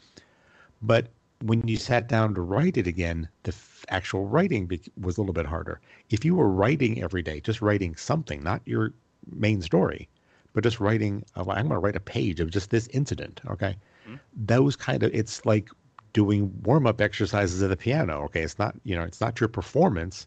But 0.82 1.08
when 1.42 1.66
you 1.68 1.76
sat 1.76 2.08
down 2.08 2.34
to 2.34 2.40
write 2.40 2.76
it 2.76 2.86
again, 2.86 3.28
the 3.44 3.52
f- 3.52 3.84
actual 3.90 4.26
writing 4.26 4.66
be- 4.66 4.80
was 5.00 5.16
a 5.16 5.20
little 5.20 5.34
bit 5.34 5.46
harder. 5.46 5.80
If 6.10 6.24
you 6.24 6.34
were 6.34 6.48
writing 6.48 7.02
every 7.02 7.22
day, 7.22 7.40
just 7.40 7.62
writing 7.62 7.94
something, 7.96 8.42
not 8.42 8.62
your 8.64 8.92
main 9.30 9.62
story, 9.62 10.08
but 10.52 10.64
just 10.64 10.80
writing, 10.80 11.24
I'm 11.36 11.44
going 11.44 11.68
to 11.68 11.78
write 11.78 11.96
a 11.96 12.00
page 12.00 12.40
of 12.40 12.50
just 12.50 12.70
this 12.70 12.88
incident. 12.88 13.40
Okay. 13.48 13.76
Mm-hmm. 14.06 14.16
Those 14.46 14.76
kind 14.76 15.02
of, 15.02 15.14
it's 15.14 15.44
like 15.44 15.68
doing 16.12 16.52
warm 16.62 16.86
up 16.86 17.00
exercises 17.00 17.62
at 17.62 17.70
the 17.70 17.76
piano. 17.76 18.22
Okay. 18.24 18.42
It's 18.42 18.58
not, 18.58 18.74
you 18.84 18.96
know, 18.96 19.02
it's 19.02 19.20
not 19.20 19.38
your 19.38 19.48
performance, 19.48 20.26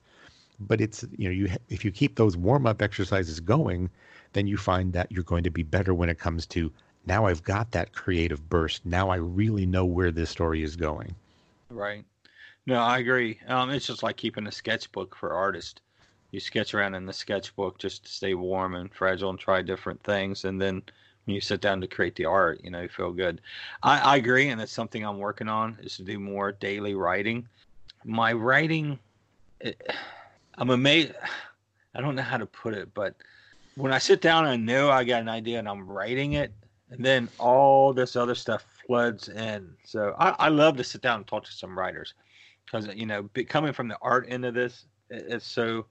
but 0.60 0.79
it's, 0.79 1.03
you 1.17 1.27
know, 1.27 1.34
you, 1.34 1.50
if 1.70 1.84
you 1.84 1.91
keep 1.91 2.15
those 2.15 2.38
warm 2.38 2.65
up 2.65 2.81
exercises 2.81 3.39
going, 3.39 3.89
then 4.34 4.48
you 4.48 4.58
find 4.58 4.94
that 4.94 5.12
you're 5.12 5.24
going 5.24 5.44
to 5.44 5.50
be 5.50 5.64
better 5.64 5.94
when 5.94 6.10
it 6.10 6.20
comes 6.20 6.46
to 6.48 6.72
now 7.06 7.26
I've 7.26 7.44
got 7.44 7.72
that 7.72 7.94
creative 7.94 8.48
burst. 8.50 8.86
Now 8.86 9.10
I 9.10 9.16
really 9.16 9.66
know 9.66 9.86
where 9.86 10.12
this 10.12 10.30
story 10.30 10.64
is 10.64 10.76
going. 10.76 11.16
Right. 11.70 12.06
No, 12.68 12.80
I 12.80 13.00
agree. 13.00 13.40
Um, 13.48 13.72
it's 13.72 13.88
just 13.88 14.04
like 14.04 14.18
keeping 14.18 14.46
a 14.48 14.52
sketchbook 14.52 15.16
for 15.16 15.34
artists. 15.34 15.82
You 16.30 16.40
sketch 16.40 16.74
around 16.74 16.96
in 16.96 17.06
the 17.06 17.14
sketchbook 17.14 17.80
just 17.80 18.06
to 18.06 18.12
stay 18.12 18.34
warm 18.36 18.76
and 18.76 18.94
fragile 18.94 19.32
and 19.32 19.40
try 19.40 19.62
different 19.62 20.02
things. 20.04 20.46
And 20.46 20.62
then 20.62 20.84
when 21.26 21.36
you 21.36 21.42
sit 21.42 21.60
down 21.60 21.82
to 21.82 21.88
create 21.88 22.16
the 22.16 22.26
art, 22.26 22.62
you 22.64 22.70
know, 22.70 22.82
you 22.82 22.88
feel 22.88 23.12
good. 23.12 23.42
I, 23.84 24.00
I 24.00 24.16
agree. 24.18 24.50
And 24.50 24.62
it's 24.62 24.72
something 24.72 25.04
I'm 25.04 25.18
working 25.18 25.50
on 25.50 25.78
is 25.82 25.98
to 25.98 26.04
do 26.04 26.20
more 26.20 26.52
daily 26.52 26.94
writing. 26.94 27.48
My 28.06 28.32
writing, 28.32 29.00
it, 29.60 29.82
I'm 30.58 30.70
amazed. 30.70 31.14
I 31.96 32.02
don't 32.02 32.16
know 32.16 32.22
how 32.22 32.38
to 32.38 32.46
put 32.46 32.74
it, 32.74 32.94
but 32.94 33.16
when 33.75 33.94
I 33.94 33.98
sit 33.98 34.22
down 34.22 34.48
and 34.48 34.66
know 34.66 34.90
I 34.90 35.04
got 35.04 35.22
an 35.22 35.30
idea 35.30 35.60
and 35.60 35.68
I'm 35.68 35.88
writing 35.88 36.34
it, 36.34 36.54
and 36.90 37.04
then 37.04 37.30
all 37.38 37.94
this 37.94 38.16
other 38.16 38.36
stuff 38.36 38.66
floods 38.86 39.30
in. 39.30 39.70
So 39.86 40.13
I, 40.20 40.36
I 40.38 40.50
love 40.50 40.78
to 40.78 40.84
sit 40.84 41.01
down 41.01 41.18
and 41.18 41.28
talk 41.28 41.46
to 41.46 41.51
some 41.51 41.78
writers 41.78 42.13
because 42.66 42.88
you 42.96 43.06
know, 43.06 43.30
coming 43.48 43.74
from 43.74 43.88
the 43.88 43.98
art 44.01 44.25
end 44.30 44.46
of 44.46 44.54
this, 44.54 44.86
it's 45.10 45.48
so 45.48 45.86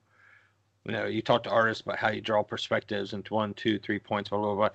you 0.91 0.97
know, 0.97 1.07
you 1.07 1.23
talk 1.23 1.45
to 1.45 1.51
artists 1.51 1.83
about 1.83 1.99
how 1.99 2.11
you 2.11 2.21
draw 2.21 2.43
perspectives 2.43 3.13
into 3.13 3.35
one, 3.35 3.55
two, 3.55 3.79
three 3.79 4.01
points, 4.01 4.29
blah 4.29 4.41
blah 4.41 4.57
blah. 4.57 4.71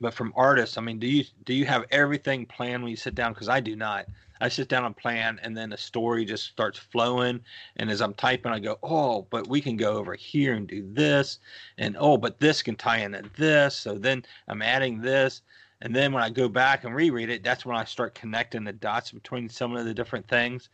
But 0.00 0.14
from 0.14 0.32
artists, 0.34 0.78
I 0.78 0.80
mean, 0.80 0.98
do 0.98 1.06
you 1.06 1.24
do 1.44 1.52
you 1.52 1.66
have 1.66 1.84
everything 1.90 2.46
planned 2.46 2.82
when 2.82 2.90
you 2.90 2.96
sit 2.96 3.14
down? 3.14 3.34
Because 3.34 3.50
I 3.50 3.60
do 3.60 3.76
not. 3.76 4.06
I 4.40 4.48
sit 4.48 4.68
down 4.68 4.86
and 4.86 4.96
plan, 4.96 5.38
and 5.42 5.54
then 5.54 5.68
the 5.68 5.76
story 5.76 6.24
just 6.24 6.44
starts 6.44 6.78
flowing. 6.78 7.40
And 7.76 7.90
as 7.90 8.00
I'm 8.00 8.14
typing, 8.14 8.50
I 8.50 8.60
go, 8.60 8.78
"Oh, 8.82 9.26
but 9.28 9.46
we 9.46 9.60
can 9.60 9.76
go 9.76 9.98
over 9.98 10.14
here 10.14 10.54
and 10.54 10.66
do 10.66 10.88
this," 10.90 11.38
and 11.76 11.98
"Oh, 11.98 12.16
but 12.16 12.40
this 12.40 12.62
can 12.62 12.76
tie 12.76 13.00
in 13.00 13.14
at 13.14 13.34
this." 13.34 13.76
So 13.76 13.98
then 13.98 14.24
I'm 14.46 14.62
adding 14.62 15.02
this, 15.02 15.42
and 15.82 15.94
then 15.94 16.14
when 16.14 16.22
I 16.22 16.30
go 16.30 16.48
back 16.48 16.84
and 16.84 16.94
reread 16.94 17.28
it, 17.28 17.44
that's 17.44 17.66
when 17.66 17.76
I 17.76 17.84
start 17.84 18.14
connecting 18.14 18.64
the 18.64 18.72
dots 18.72 19.12
between 19.12 19.50
some 19.50 19.76
of 19.76 19.84
the 19.84 19.92
different 19.92 20.28
things. 20.28 20.70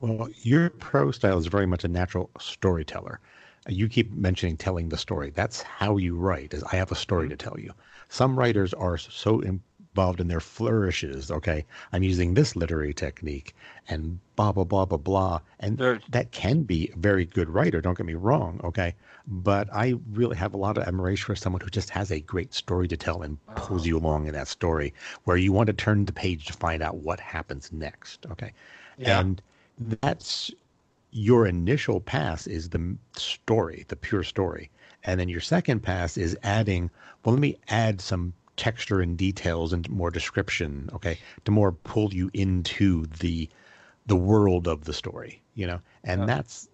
Well, 0.00 0.28
your 0.42 0.70
prose 0.70 1.14
style 1.14 1.38
is 1.38 1.46
very 1.46 1.66
much 1.66 1.84
a 1.84 1.88
natural 1.88 2.30
storyteller. 2.40 3.20
You 3.68 3.88
keep 3.88 4.12
mentioning 4.12 4.56
telling 4.56 4.88
the 4.88 4.98
story. 4.98 5.30
That's 5.30 5.62
how 5.62 5.96
you 5.96 6.16
write. 6.16 6.54
Is 6.54 6.64
I 6.64 6.76
have 6.76 6.92
a 6.92 6.96
story 6.96 7.24
mm-hmm. 7.24 7.36
to 7.36 7.44
tell 7.44 7.58
you. 7.58 7.72
Some 8.08 8.38
writers 8.38 8.74
are 8.74 8.98
so 8.98 9.40
involved 9.40 10.20
in 10.20 10.28
their 10.28 10.40
flourishes. 10.40 11.30
Okay, 11.30 11.64
I'm 11.92 12.02
using 12.02 12.34
this 12.34 12.56
literary 12.56 12.94
technique 12.94 13.54
and 13.88 14.18
blah 14.36 14.52
blah 14.52 14.64
blah 14.64 14.84
blah 14.84 14.98
blah, 14.98 15.40
and 15.60 15.78
that 16.10 16.32
can 16.32 16.62
be 16.62 16.90
a 16.92 16.96
very 16.96 17.24
good 17.24 17.48
writer. 17.48 17.80
Don't 17.80 17.96
get 17.96 18.06
me 18.06 18.14
wrong. 18.14 18.60
Okay, 18.64 18.94
but 19.26 19.68
I 19.72 19.94
really 20.12 20.36
have 20.36 20.54
a 20.54 20.58
lot 20.58 20.76
of 20.76 20.84
admiration 20.84 21.26
for 21.26 21.36
someone 21.36 21.60
who 21.60 21.70
just 21.70 21.90
has 21.90 22.10
a 22.10 22.20
great 22.20 22.54
story 22.54 22.88
to 22.88 22.96
tell 22.96 23.22
and 23.22 23.38
pulls 23.54 23.86
you 23.86 23.96
along 23.96 24.26
in 24.26 24.34
that 24.34 24.48
story, 24.48 24.92
where 25.24 25.36
you 25.36 25.52
want 25.52 25.68
to 25.68 25.72
turn 25.72 26.04
the 26.04 26.12
page 26.12 26.46
to 26.46 26.52
find 26.52 26.82
out 26.82 26.96
what 26.96 27.20
happens 27.20 27.70
next. 27.72 28.26
Okay, 28.30 28.52
yeah. 28.98 29.20
and 29.20 29.42
that's 30.00 30.50
your 31.12 31.46
initial 31.46 32.00
pass 32.00 32.46
is 32.46 32.70
the 32.70 32.96
story, 33.16 33.84
the 33.88 33.96
pure 33.96 34.24
story. 34.24 34.70
And 35.04 35.20
then 35.20 35.28
your 35.28 35.40
second 35.40 35.80
pass 35.80 36.16
is 36.16 36.36
adding, 36.42 36.90
well, 37.24 37.34
let 37.34 37.40
me 37.40 37.58
add 37.68 38.00
some 38.00 38.32
texture 38.56 39.00
and 39.00 39.16
details 39.16 39.72
and 39.72 39.88
more 39.90 40.10
description, 40.10 40.88
okay, 40.92 41.18
to 41.44 41.50
more 41.50 41.72
pull 41.72 42.12
you 42.12 42.30
into 42.34 43.06
the 43.20 43.48
the 44.06 44.16
world 44.16 44.66
of 44.66 44.84
the 44.84 44.92
story, 44.92 45.40
you 45.54 45.66
know. 45.66 45.80
And 46.02 46.28
that's 46.28 46.68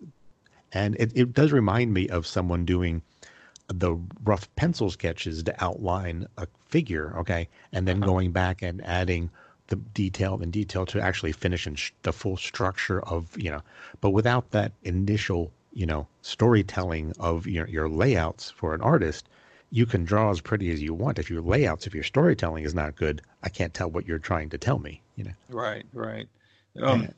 and 0.73 0.97
it, 0.97 1.13
it 1.15 1.33
does 1.33 1.53
remind 1.53 1.93
me 1.93 2.09
of 2.09 2.27
someone 2.27 2.65
doing 2.65 3.03
the 3.69 3.97
rough 4.25 4.55
pencil 4.57 4.91
sketches 4.91 5.43
to 5.43 5.65
outline 5.65 6.27
a 6.39 6.47
figure, 6.69 7.15
okay, 7.19 7.49
and 7.73 7.87
then 7.87 7.99
uh-huh. 7.99 8.07
going 8.07 8.33
back 8.33 8.63
and 8.63 8.85
adding 8.85 9.31
the 9.69 9.77
detail 9.77 10.39
and 10.43 10.53
detail 10.53 10.85
to 10.87 11.01
actually 11.01 11.33
finish 11.33 11.67
in 11.67 11.75
sh- 11.75 11.93
the 12.03 12.13
full 12.13 12.37
structure 12.37 13.01
of 13.03 13.37
you 13.39 13.51
know 13.51 13.63
but 14.01 14.11
without 14.11 14.51
that 14.51 14.73
initial 14.83 15.51
you 15.73 15.87
know 15.87 16.07
storytelling 16.23 17.13
of 17.21 17.47
your, 17.47 17.69
your 17.69 17.89
layouts 17.89 18.51
for 18.51 18.75
an 18.75 18.81
artist 18.81 19.29
you 19.71 19.85
can 19.85 20.05
draw 20.05 20.31
as 20.31 20.41
pretty 20.41 20.71
as 20.73 20.83
you 20.83 20.95
want 20.95 21.19
if 21.19 21.31
your 21.31 21.43
layouts 21.43 21.87
if 21.87 21.95
your 21.95 22.03
storytelling 22.03 22.65
is 22.65 22.75
not 22.75 22.97
good 22.97 23.23
i 23.43 23.49
can't 23.49 23.75
tell 23.75 23.91
what 23.91 24.07
you're 24.07 24.19
trying 24.19 24.49
to 24.49 24.59
tell 24.59 24.79
me 24.79 25.01
you 25.17 25.25
know 25.25 25.35
right 25.51 25.85
right 25.93 26.29
um 26.83 27.03
yeah. 27.03 27.11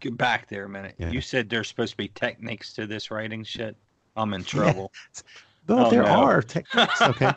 get 0.00 0.16
back 0.16 0.48
there 0.48 0.64
a 0.64 0.68
minute 0.68 0.94
yeah. 0.98 1.10
you 1.10 1.20
said 1.20 1.48
there's 1.48 1.68
supposed 1.68 1.92
to 1.92 1.96
be 1.96 2.08
techniques 2.08 2.72
to 2.74 2.86
this 2.86 3.10
writing 3.10 3.42
shit 3.42 3.74
i'm 4.16 4.34
in 4.34 4.44
trouble 4.54 4.92
yeah. 5.14 5.22
Well, 5.68 5.86
oh, 5.86 5.90
there 5.90 6.02
no. 6.02 6.08
are 6.08 6.42
techniques. 6.42 7.00
Okay, 7.00 7.30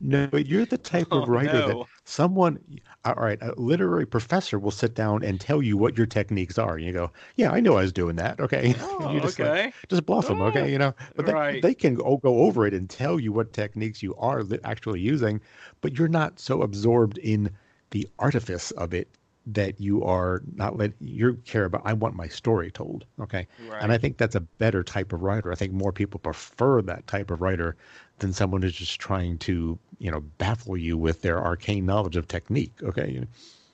no, 0.00 0.26
but 0.28 0.46
you're 0.46 0.66
the 0.66 0.78
type 0.78 1.08
of 1.10 1.24
oh, 1.24 1.26
writer 1.26 1.52
no. 1.52 1.68
that 1.68 1.86
someone, 2.04 2.58
all 3.04 3.14
right, 3.14 3.40
a 3.42 3.54
literary 3.60 4.06
professor 4.06 4.58
will 4.58 4.70
sit 4.70 4.94
down 4.94 5.22
and 5.22 5.40
tell 5.40 5.62
you 5.62 5.76
what 5.76 5.96
your 5.96 6.06
techniques 6.06 6.58
are. 6.58 6.76
And 6.76 6.84
you 6.84 6.92
go, 6.92 7.10
yeah, 7.36 7.50
I 7.50 7.60
know 7.60 7.76
I 7.76 7.82
was 7.82 7.92
doing 7.92 8.16
that. 8.16 8.40
Okay. 8.40 8.74
Oh, 9.02 9.18
just 9.20 9.40
okay. 9.40 9.64
Like, 9.66 9.74
just 9.88 10.06
bluff 10.06 10.28
them. 10.28 10.40
Okay. 10.40 10.62
Oh, 10.62 10.66
you 10.66 10.78
know, 10.78 10.94
but 11.16 11.26
right. 11.28 11.54
they, 11.54 11.70
they, 11.70 11.74
can 11.74 11.94
go, 11.94 12.18
go 12.18 12.40
over 12.42 12.66
it 12.66 12.74
and 12.74 12.88
tell 12.88 13.18
you 13.18 13.32
what 13.32 13.52
techniques 13.52 14.02
you 14.02 14.14
are 14.16 14.42
actually 14.64 15.00
using, 15.00 15.40
but 15.80 15.98
you're 15.98 16.08
not 16.08 16.38
so 16.38 16.62
absorbed 16.62 17.18
in 17.18 17.50
the 17.90 18.08
artifice 18.18 18.70
of 18.72 18.94
it 18.94 19.08
that 19.44 19.80
you 19.80 20.04
are 20.04 20.42
not 20.54 20.76
let 20.76 20.92
you 21.00 21.34
care 21.44 21.64
about 21.64 21.82
i 21.84 21.92
want 21.92 22.14
my 22.14 22.28
story 22.28 22.70
told 22.70 23.04
okay 23.18 23.46
right. 23.68 23.82
and 23.82 23.92
i 23.92 23.98
think 23.98 24.16
that's 24.16 24.36
a 24.36 24.40
better 24.40 24.82
type 24.84 25.12
of 25.12 25.22
writer 25.22 25.50
i 25.50 25.54
think 25.54 25.72
more 25.72 25.92
people 25.92 26.20
prefer 26.20 26.80
that 26.80 27.06
type 27.06 27.30
of 27.30 27.40
writer 27.40 27.76
than 28.22 28.32
someone 28.32 28.62
who's 28.62 28.74
just 28.74 28.98
trying 28.98 29.36
to 29.36 29.78
you 29.98 30.10
know 30.10 30.20
baffle 30.38 30.76
you 30.76 30.96
with 30.96 31.20
their 31.20 31.42
arcane 31.42 31.84
knowledge 31.84 32.16
of 32.16 32.26
technique. 32.26 32.72
Okay. 32.82 33.26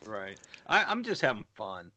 Right. 0.05 0.37
I, 0.67 0.85
I'm 0.85 1.05
just 1.05 1.21
having 1.21 1.45
fun. 1.55 1.93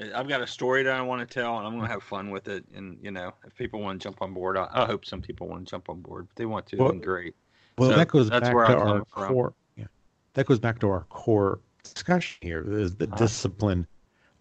Uh, 0.00 0.06
I've 0.14 0.28
got 0.28 0.40
a 0.40 0.46
story 0.46 0.82
that 0.84 0.94
I 0.94 1.02
want 1.02 1.28
to 1.28 1.32
tell, 1.32 1.58
and 1.58 1.66
I'm 1.66 1.74
going 1.74 1.86
to 1.86 1.92
have 1.92 2.02
fun 2.02 2.30
with 2.30 2.48
it. 2.48 2.64
And 2.74 2.98
you 3.02 3.10
know, 3.10 3.34
if 3.46 3.54
people 3.56 3.80
want 3.80 4.00
to 4.00 4.08
jump 4.08 4.22
on 4.22 4.32
board, 4.32 4.56
I, 4.56 4.68
I 4.72 4.86
hope 4.86 5.04
some 5.04 5.20
people 5.20 5.48
want 5.48 5.66
to 5.66 5.70
jump 5.70 5.90
on 5.90 6.00
board. 6.00 6.28
If 6.30 6.36
they 6.36 6.46
want 6.46 6.66
to, 6.68 6.76
well, 6.76 6.88
then 6.88 7.00
great. 7.00 7.34
Well, 7.76 7.90
so 7.90 7.96
that 7.96 8.08
goes 8.08 8.30
back 8.30 8.42
to 8.44 8.56
our 8.56 9.04
core. 9.04 9.54
Yeah, 9.76 9.86
that 10.34 10.46
goes 10.46 10.58
back 10.58 10.78
to 10.80 10.88
our 10.88 11.04
core 11.10 11.60
discussion 11.82 12.38
here: 12.42 12.64
is 12.78 12.96
the 12.96 13.06
uh-huh. 13.06 13.16
discipline. 13.16 13.86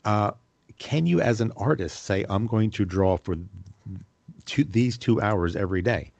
Uh, 0.06 0.32
can 0.78 1.06
you, 1.06 1.22
as 1.22 1.42
an 1.42 1.52
artist, 1.58 2.04
say, 2.04 2.26
"I'm 2.30 2.48
going 2.48 2.72
to 2.72 2.86
draw 2.86 3.18
for 3.18 3.36
two, 4.46 4.64
these 4.64 4.98
two 4.98 5.22
hours 5.22 5.56
every 5.56 5.82
day"? 5.82 6.12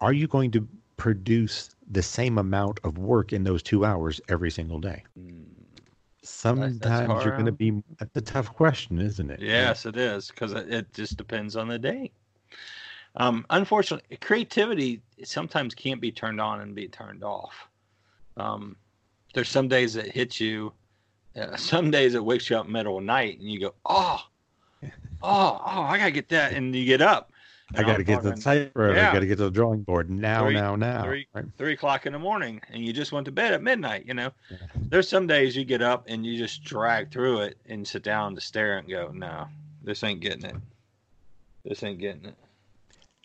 Are 0.00 0.12
you 0.12 0.26
going 0.26 0.50
to 0.52 0.66
produce 0.96 1.74
the 1.90 2.02
same 2.02 2.38
amount 2.38 2.80
of 2.84 2.98
work 2.98 3.32
in 3.32 3.44
those 3.44 3.62
two 3.62 3.84
hours 3.84 4.20
every 4.28 4.50
single 4.50 4.78
day? 4.78 5.04
Sometimes 6.22 6.78
that's, 6.78 7.06
that's 7.06 7.24
you're 7.24 7.34
going 7.34 7.46
to 7.46 7.52
be. 7.52 7.82
That's 7.98 8.16
a 8.16 8.20
tough 8.20 8.52
question, 8.52 8.98
isn't 8.98 9.30
it? 9.30 9.40
Yes, 9.40 9.86
it 9.86 9.96
is 9.96 10.28
because 10.28 10.52
it 10.52 10.92
just 10.92 11.16
depends 11.16 11.56
on 11.56 11.68
the 11.68 11.78
day. 11.78 12.10
Um, 13.16 13.46
unfortunately, 13.48 14.16
creativity 14.18 15.00
sometimes 15.24 15.74
can't 15.74 16.00
be 16.00 16.12
turned 16.12 16.40
on 16.40 16.60
and 16.60 16.74
be 16.74 16.88
turned 16.88 17.24
off. 17.24 17.68
Um, 18.36 18.76
there's 19.36 19.48
some 19.48 19.68
days 19.68 19.94
that 19.94 20.08
hit 20.08 20.40
you. 20.40 20.72
Uh, 21.36 21.54
some 21.56 21.92
days 21.92 22.14
it 22.14 22.24
wakes 22.24 22.50
you 22.50 22.56
up 22.56 22.66
middle 22.66 22.98
of 22.98 23.04
night 23.04 23.38
and 23.38 23.48
you 23.48 23.60
go, 23.60 23.74
oh, 23.84 24.20
oh, 24.82 24.90
oh, 25.22 25.82
I 25.82 25.98
gotta 25.98 26.10
get 26.10 26.28
that, 26.30 26.54
and 26.54 26.74
you 26.74 26.84
get 26.84 27.00
up 27.00 27.30
I 27.74 27.82
got 27.82 27.96
to 27.96 28.04
get 28.04 28.22
to 28.22 28.30
the 28.30 28.36
typewriter. 28.36 28.94
Yeah. 28.94 29.10
I 29.10 29.12
got 29.12 29.20
to 29.20 29.26
get 29.26 29.38
to 29.38 29.44
the 29.44 29.50
drawing 29.50 29.82
board 29.82 30.08
now, 30.08 30.44
three, 30.44 30.54
now, 30.54 30.76
now. 30.76 31.02
Three, 31.02 31.26
right? 31.34 31.44
three 31.58 31.72
o'clock 31.72 32.06
in 32.06 32.12
the 32.12 32.18
morning, 32.18 32.60
and 32.70 32.84
you 32.84 32.92
just 32.92 33.10
went 33.10 33.24
to 33.24 33.32
bed 33.32 33.52
at 33.52 33.62
midnight. 33.62 34.04
You 34.06 34.14
know, 34.14 34.30
yeah. 34.50 34.58
there's 34.76 35.08
some 35.08 35.26
days 35.26 35.56
you 35.56 35.64
get 35.64 35.82
up 35.82 36.04
and 36.06 36.24
you 36.24 36.38
just 36.38 36.62
drag 36.62 37.10
through 37.10 37.40
it 37.40 37.58
and 37.66 37.86
sit 37.86 38.04
down 38.04 38.34
to 38.36 38.40
stare 38.40 38.78
and 38.78 38.88
go, 38.88 39.10
"No, 39.12 39.46
this 39.82 40.04
ain't 40.04 40.20
getting 40.20 40.44
it. 40.44 40.56
This 41.64 41.82
ain't 41.82 41.98
getting 41.98 42.26
it." 42.26 42.36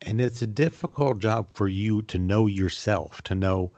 And 0.03 0.19
it's 0.19 0.41
a 0.41 0.47
difficult 0.47 1.19
job 1.19 1.47
for 1.53 1.67
you 1.67 2.01
to 2.03 2.17
know 2.17 2.47
yourself, 2.47 3.21
to 3.23 3.35
know 3.35 3.71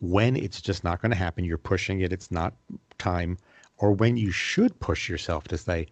when 0.00 0.36
it's 0.36 0.60
just 0.60 0.84
not 0.84 1.00
going 1.00 1.10
to 1.10 1.16
happen. 1.16 1.44
You're 1.44 1.58
pushing 1.58 2.00
it. 2.00 2.12
It's 2.12 2.30
not 2.30 2.54
time, 2.98 3.38
or 3.78 3.92
when 3.92 4.16
you 4.16 4.30
should 4.30 4.78
push 4.80 5.08
yourself 5.08 5.44
to 5.48 5.58
say, 5.58 5.86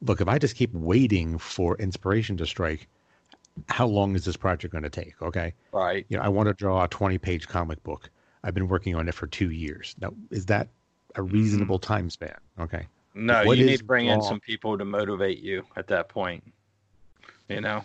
"Look, 0.00 0.20
if 0.20 0.28
I 0.28 0.38
just 0.38 0.56
keep 0.56 0.72
waiting 0.72 1.38
for 1.38 1.76
inspiration 1.76 2.36
to 2.38 2.46
strike." 2.46 2.88
how 3.68 3.86
long 3.86 4.14
is 4.14 4.24
this 4.24 4.36
project 4.36 4.72
going 4.72 4.84
to 4.84 4.90
take? 4.90 5.20
Okay. 5.22 5.54
Right. 5.72 6.04
You 6.08 6.16
know, 6.16 6.22
I 6.22 6.28
want 6.28 6.48
to 6.48 6.54
draw 6.54 6.84
a 6.84 6.88
20 6.88 7.18
page 7.18 7.48
comic 7.48 7.82
book. 7.82 8.10
I've 8.42 8.54
been 8.54 8.68
working 8.68 8.94
on 8.94 9.08
it 9.08 9.14
for 9.14 9.26
two 9.26 9.50
years. 9.50 9.94
Now, 10.00 10.12
is 10.30 10.46
that 10.46 10.68
a 11.14 11.20
mm-hmm. 11.20 11.34
reasonable 11.34 11.78
mm-hmm. 11.78 11.92
time 11.92 12.10
span? 12.10 12.36
Okay. 12.58 12.86
No, 13.14 13.44
what 13.44 13.58
you 13.58 13.66
need 13.66 13.78
to 13.78 13.84
bring 13.84 14.08
wrong? 14.08 14.16
in 14.18 14.22
some 14.22 14.40
people 14.40 14.76
to 14.76 14.84
motivate 14.84 15.38
you 15.38 15.64
at 15.76 15.86
that 15.88 16.08
point. 16.08 16.44
You 17.48 17.60
know, 17.60 17.84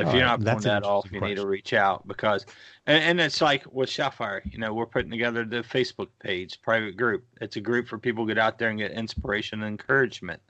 if 0.00 0.08
All 0.08 0.14
you're 0.14 0.24
not 0.24 0.42
pulling 0.42 0.60
that 0.60 0.84
off, 0.84 1.04
you 1.10 1.18
question. 1.18 1.28
need 1.28 1.40
to 1.40 1.46
reach 1.46 1.72
out 1.72 2.06
because, 2.06 2.46
and, 2.86 3.02
and 3.02 3.20
it's 3.20 3.40
like 3.40 3.64
with 3.72 3.88
Shotfire, 3.88 4.40
you 4.50 4.58
know, 4.58 4.72
we're 4.74 4.86
putting 4.86 5.10
together 5.10 5.44
the 5.44 5.62
Facebook 5.62 6.08
page, 6.20 6.60
private 6.62 6.96
group. 6.96 7.24
It's 7.40 7.56
a 7.56 7.60
group 7.60 7.88
for 7.88 7.98
people 7.98 8.26
to 8.26 8.34
get 8.34 8.42
out 8.42 8.58
there 8.58 8.70
and 8.70 8.78
get 8.78 8.92
inspiration 8.92 9.62
and 9.62 9.68
encouragement. 9.68 10.40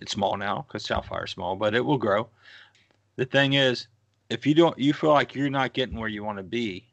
It's 0.00 0.12
small 0.12 0.36
now 0.36 0.64
because 0.66 0.86
Shotfire 0.86 1.24
is 1.24 1.30
small, 1.30 1.56
but 1.56 1.74
it 1.74 1.84
will 1.84 1.98
grow. 1.98 2.28
The 3.16 3.26
thing 3.26 3.54
is, 3.54 3.86
if 4.30 4.46
you 4.46 4.54
don't 4.54 4.78
you 4.78 4.92
feel 4.92 5.10
like 5.10 5.34
you're 5.34 5.50
not 5.50 5.72
getting 5.74 5.98
where 5.98 6.08
you 6.08 6.24
want 6.24 6.38
to 6.38 6.44
be 6.44 6.86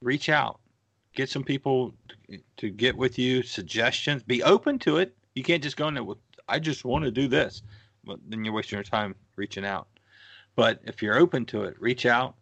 reach 0.00 0.28
out 0.28 0.60
get 1.14 1.28
some 1.28 1.44
people 1.44 1.92
to, 2.30 2.38
to 2.56 2.70
get 2.70 2.96
with 2.96 3.18
you 3.18 3.42
suggestions 3.42 4.22
be 4.22 4.42
open 4.44 4.78
to 4.78 4.96
it 4.96 5.14
you 5.34 5.42
can't 5.42 5.62
just 5.62 5.76
go 5.76 5.88
in 5.88 5.94
there 5.94 6.04
with 6.04 6.18
i 6.48 6.58
just 6.58 6.84
want 6.84 7.04
to 7.04 7.10
do 7.10 7.28
this 7.28 7.62
but 8.04 8.18
then 8.28 8.44
you're 8.44 8.54
wasting 8.54 8.76
your 8.76 8.84
time 8.84 9.14
reaching 9.36 9.64
out 9.64 9.88
but 10.56 10.80
if 10.84 11.02
you're 11.02 11.18
open 11.18 11.44
to 11.44 11.62
it 11.62 11.74
reach 11.80 12.06
out 12.06 12.34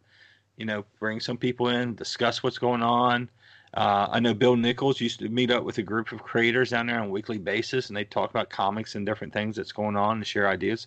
you 0.57 0.65
know 0.65 0.85
bring 0.99 1.19
some 1.19 1.37
people 1.37 1.69
in 1.69 1.95
discuss 1.95 2.43
what's 2.43 2.57
going 2.57 2.83
on 2.83 3.29
uh, 3.75 4.07
I 4.11 4.19
know 4.19 4.35
Bill 4.35 4.55
Nichols 4.55 5.01
used 5.01 5.17
to 5.21 5.29
meet 5.29 5.49
up 5.49 5.63
with 5.63 5.79
a 5.79 5.81
group 5.81 6.11
of 6.11 6.21
creators 6.21 6.69
down 6.69 6.85
there 6.85 6.99
on 6.99 7.07
a 7.07 7.09
weekly 7.09 7.39
basis, 7.39 7.87
and 7.87 7.97
they 7.97 8.03
talk 8.03 8.29
about 8.29 8.51
comics 8.51 8.93
and 8.93 9.03
different 9.03 9.33
things 9.33 9.55
that's 9.55 9.71
going 9.71 9.95
on 9.95 10.17
and 10.17 10.27
share 10.27 10.47
ideas 10.47 10.85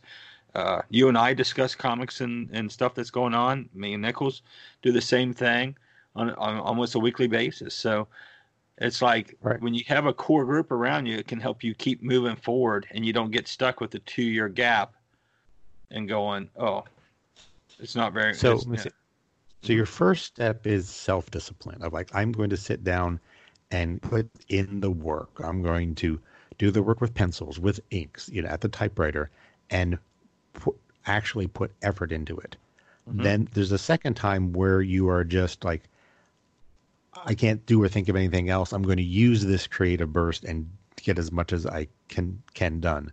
uh, 0.57 0.81
you 0.89 1.09
and 1.09 1.19
I 1.19 1.35
discuss 1.35 1.75
comics 1.75 2.23
and, 2.23 2.49
and 2.51 2.73
stuff 2.73 2.95
that's 2.95 3.11
going 3.11 3.35
on. 3.35 3.69
Me 3.75 3.93
and 3.93 4.03
Nichols 4.03 4.41
do 4.81 4.91
the 4.91 5.03
same 5.03 5.35
thing 5.35 5.77
on, 6.15 6.31
on 6.31 6.59
almost 6.59 6.95
a 6.95 6.99
weekly 6.99 7.27
basis. 7.27 7.75
So 7.75 8.09
it's 8.79 9.03
like 9.03 9.37
right. 9.43 9.61
when 9.61 9.75
you 9.75 9.85
have 9.89 10.07
a 10.07 10.15
core 10.15 10.47
group 10.47 10.73
around 10.73 11.05
you, 11.05 11.19
it 11.19 11.29
can 11.29 11.41
help 11.41 11.63
you 11.63 11.75
keep 11.75 12.03
moving 12.03 12.37
forward 12.37 12.87
and 12.91 13.05
you 13.05 13.13
don't 13.13 13.31
get 13.31 13.49
stuck 13.49 13.83
with 13.83 13.95
a 13.97 13.99
two 14.01 14.23
year 14.23 14.49
gap 14.49 14.95
and 15.91 16.09
going, 16.09 16.49
oh, 16.57 16.85
it's 17.79 17.97
not 17.97 18.13
very. 18.13 18.35
So, 18.35 18.61
yeah. 18.71 18.85
So 19.63 19.73
your 19.73 19.87
first 19.87 20.25
step 20.25 20.67
is 20.67 20.89
self 20.89 21.31
discipline 21.31 21.83
of 21.83 21.93
like, 21.93 22.15
I'm 22.15 22.33
going 22.33 22.51
to 22.51 22.57
sit 22.57 22.85
down 22.85 23.19
and 23.71 24.01
put 24.01 24.29
in 24.49 24.81
the 24.81 24.91
work. 24.91 25.41
I'm 25.43 25.63
going 25.63 25.95
to 25.97 26.21
do 26.59 26.71
the 26.71 26.83
work 26.83 27.01
with 27.01 27.15
pencils, 27.15 27.59
with 27.59 27.81
inks, 27.91 28.29
you 28.29 28.43
know, 28.43 28.49
at 28.49 28.61
the 28.61 28.69
typewriter, 28.69 29.31
and 29.71 29.99
put, 30.53 30.77
actually 31.07 31.49
put 31.49 31.73
effort 31.83 32.13
into 32.13 32.37
it. 32.39 32.57
Mm-hmm. 33.09 33.23
Then 33.23 33.49
there's 33.53 33.73
a 33.73 33.79
second 33.79 34.15
time 34.15 34.53
where 34.53 34.81
you 34.81 35.09
are 35.09 35.25
just 35.25 35.65
like, 35.65 35.83
I 37.25 37.35
can't 37.35 37.65
do 37.67 37.83
or 37.83 37.89
think 37.89 38.09
of 38.09 38.17
anything 38.17 38.51
else. 38.51 38.73
I'm 38.73 38.83
going 38.83 38.99
to 38.99 39.03
use 39.03 39.45
this 39.45 39.67
creative 39.67 40.13
burst 40.13 40.45
and 40.45 40.71
get 41.03 41.19
as 41.19 41.33
much 41.33 41.53
as 41.53 41.67
I 41.67 41.89
can 42.09 42.43
can 42.55 42.81
done. 42.81 43.11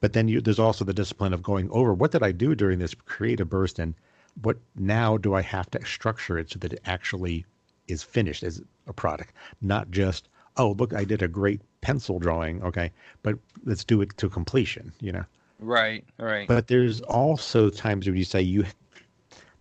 But 0.00 0.12
then 0.12 0.28
you, 0.28 0.40
there's 0.40 0.58
also 0.58 0.84
the 0.84 0.92
discipline 0.92 1.32
of 1.32 1.42
going 1.42 1.70
over 1.70 1.94
what 1.94 2.10
did 2.10 2.22
I 2.22 2.32
do 2.32 2.54
during 2.54 2.78
this 2.78 2.94
creative 2.94 3.48
burst 3.48 3.78
and 3.78 3.94
what 4.42 4.58
now 4.76 5.16
do 5.16 5.34
I 5.34 5.42
have 5.42 5.70
to 5.70 5.84
structure 5.84 6.38
it 6.38 6.50
so 6.50 6.58
that 6.58 6.74
it 6.74 6.82
actually 6.84 7.46
is 7.88 8.02
finished 8.02 8.42
as 8.42 8.62
a 8.86 8.92
product, 8.92 9.32
not 9.62 9.90
just 9.90 10.28
oh 10.56 10.72
look 10.72 10.92
I 10.92 11.04
did 11.04 11.22
a 11.22 11.28
great 11.28 11.60
pencil 11.80 12.18
drawing, 12.18 12.62
okay, 12.62 12.90
but 13.22 13.38
let's 13.64 13.84
do 13.84 14.00
it 14.02 14.16
to 14.18 14.28
completion, 14.28 14.92
you 15.00 15.12
know. 15.12 15.24
Right, 15.58 16.04
right. 16.18 16.46
But 16.46 16.66
there's 16.66 17.00
also 17.02 17.70
times 17.70 18.06
when 18.06 18.16
you 18.16 18.24
say 18.24 18.42
you 18.42 18.66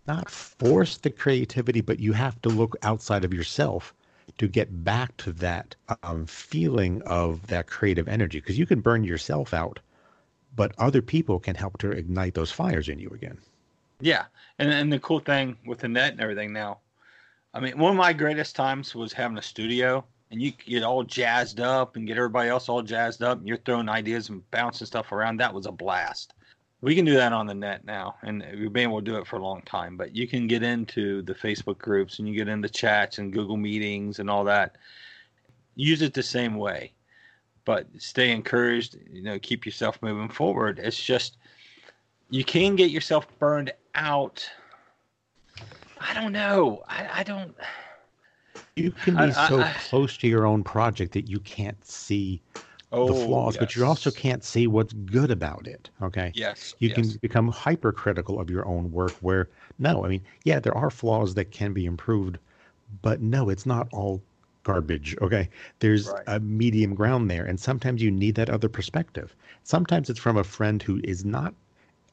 not 0.08 0.30
force 0.30 0.98
the 0.98 1.10
creativity, 1.10 1.82
but 1.82 2.00
you 2.00 2.14
have 2.14 2.42
to 2.42 2.50
look 2.50 2.76
outside 2.84 3.24
of 3.24 3.34
yourself 3.34 3.94
to 4.38 4.48
get 4.48 4.84
back 4.84 5.16
to 5.18 5.32
that 5.32 5.76
um, 6.04 6.26
feeling 6.26 7.02
of 7.04 7.48
that 7.48 7.68
creative 7.68 8.08
energy 8.08 8.40
because 8.40 8.58
you 8.58 8.66
can 8.66 8.82
burn 8.82 9.04
yourself 9.04 9.54
out, 9.54 9.80
but 10.56 10.74
other 10.78 11.02
people 11.02 11.40
can 11.40 11.56
help 11.56 11.78
to 11.80 11.92
ignite 11.92 12.34
those 12.34 12.52
fires 12.52 12.90
in 12.90 13.00
you 13.00 13.10
again. 13.10 13.38
Yeah, 14.02 14.26
and 14.60 14.72
and 14.72 14.92
the 14.92 15.00
cool 15.00 15.20
thing 15.20 15.58
with 15.66 15.80
the 15.80 15.88
net 15.88 16.12
and 16.14 16.22
everything 16.22 16.54
now, 16.54 16.80
I 17.54 17.60
mean, 17.60 17.78
one 17.78 17.92
of 17.92 17.98
my 17.98 18.14
greatest 18.14 18.56
times 18.56 18.94
was 18.94 19.14
having 19.14 19.38
a 19.38 19.42
studio 19.42 20.04
and 20.32 20.42
you 20.42 20.52
get 20.52 20.84
all 20.84 21.04
jazzed 21.04 21.60
up 21.60 21.96
and 21.96 22.08
get 22.08 22.18
everybody 22.18 22.50
else 22.50 22.68
all 22.68 22.82
jazzed 22.82 23.24
up 23.24 23.38
and 23.38 23.48
you're 23.48 23.58
throwing 23.58 23.90
ideas 23.90 24.30
and 24.30 24.50
bouncing 24.52 24.88
stuff 24.88 25.12
around. 25.12 25.38
That 25.38 25.54
was 25.54 25.66
a 25.66 25.72
blast. 25.72 26.34
We 26.82 26.96
can 26.96 27.06
do 27.06 27.16
that 27.16 27.34
on 27.34 27.48
the 27.48 27.54
net 27.54 27.86
now, 27.86 28.16
and 28.22 28.46
we've 28.60 28.72
been 28.72 28.90
able 28.90 29.00
to 29.00 29.12
do 29.12 29.18
it 29.18 29.26
for 29.26 29.38
a 29.38 29.44
long 29.44 29.62
time. 29.62 29.98
But 29.98 30.16
you 30.16 30.28
can 30.28 30.46
get 30.46 30.62
into 30.62 31.22
the 31.22 31.34
Facebook 31.34 31.78
groups 31.78 32.20
and 32.20 32.28
you 32.28 32.36
get 32.36 32.48
into 32.48 32.70
chats 32.70 33.18
and 33.18 33.34
Google 33.34 33.58
meetings 33.58 34.20
and 34.20 34.30
all 34.30 34.44
that. 34.44 34.76
Use 35.76 36.02
it 36.02 36.14
the 36.14 36.22
same 36.22 36.56
way, 36.56 36.94
but 37.66 37.88
stay 37.98 38.32
encouraged. 38.32 38.98
You 39.12 39.22
know, 39.22 39.40
keep 39.40 39.66
yourself 39.66 40.00
moving 40.02 40.30
forward. 40.30 40.80
It's 40.80 41.02
just 41.02 41.38
you 42.30 42.44
can 42.44 42.76
get 42.76 42.92
yourself 42.92 43.28
burned 43.40 43.74
out. 43.96 44.48
I 46.00 46.14
don't 46.14 46.32
know. 46.32 46.84
I, 46.88 47.10
I 47.16 47.24
don't. 47.24 47.56
You 48.76 48.92
can 48.92 49.16
be 49.16 49.22
I, 49.22 49.48
so 49.48 49.62
I, 49.62 49.74
close 49.90 50.18
to 50.18 50.28
your 50.28 50.46
own 50.46 50.64
project 50.64 51.14
that 51.14 51.30
you 51.30 51.40
can't 51.40 51.84
see 51.86 52.42
oh, 52.92 53.08
the 53.08 53.26
flaws, 53.26 53.56
yes. 53.56 53.60
but 53.60 53.76
you 53.76 53.86
also 53.86 54.12
can't 54.12 54.44
see 54.44 54.68
what's 54.68 54.94
good 54.94 55.32
about 55.32 55.68
it. 55.68 55.90
Okay. 56.02 56.32
Yes. 56.36 56.76
You 56.80 56.90
yes. 56.90 56.96
can 56.96 57.20
become 57.22 57.48
hypercritical 57.50 58.40
of 58.40 58.50
your 58.50 58.68
own 58.68 58.92
work 58.92 59.14
where, 59.22 59.50
no, 59.80 60.06
I 60.06 60.10
mean, 60.10 60.22
yeah, 60.44 60.60
there 60.60 60.76
are 60.76 60.90
flaws 60.90 61.34
that 61.36 61.52
can 61.52 61.74
be 61.74 61.86
improved, 61.86 62.38
but 63.02 63.22
no, 63.22 63.50
it's 63.50 63.66
not 63.66 63.88
all 63.92 64.22
garbage. 64.66 65.16
Okay. 65.22 65.48
There's 65.80 66.10
right. 66.10 66.24
a 66.28 66.40
medium 66.42 66.94
ground 66.94 67.32
there. 67.32 67.46
And 67.46 67.58
sometimes 67.58 68.02
you 68.02 68.12
need 68.12 68.36
that 68.36 68.50
other 68.50 68.68
perspective. 68.68 69.34
Sometimes 69.64 70.10
it's 70.10 70.20
from 70.20 70.36
a 70.36 70.44
friend 70.44 70.84
who 70.84 71.00
is 71.06 71.24
not 71.24 71.54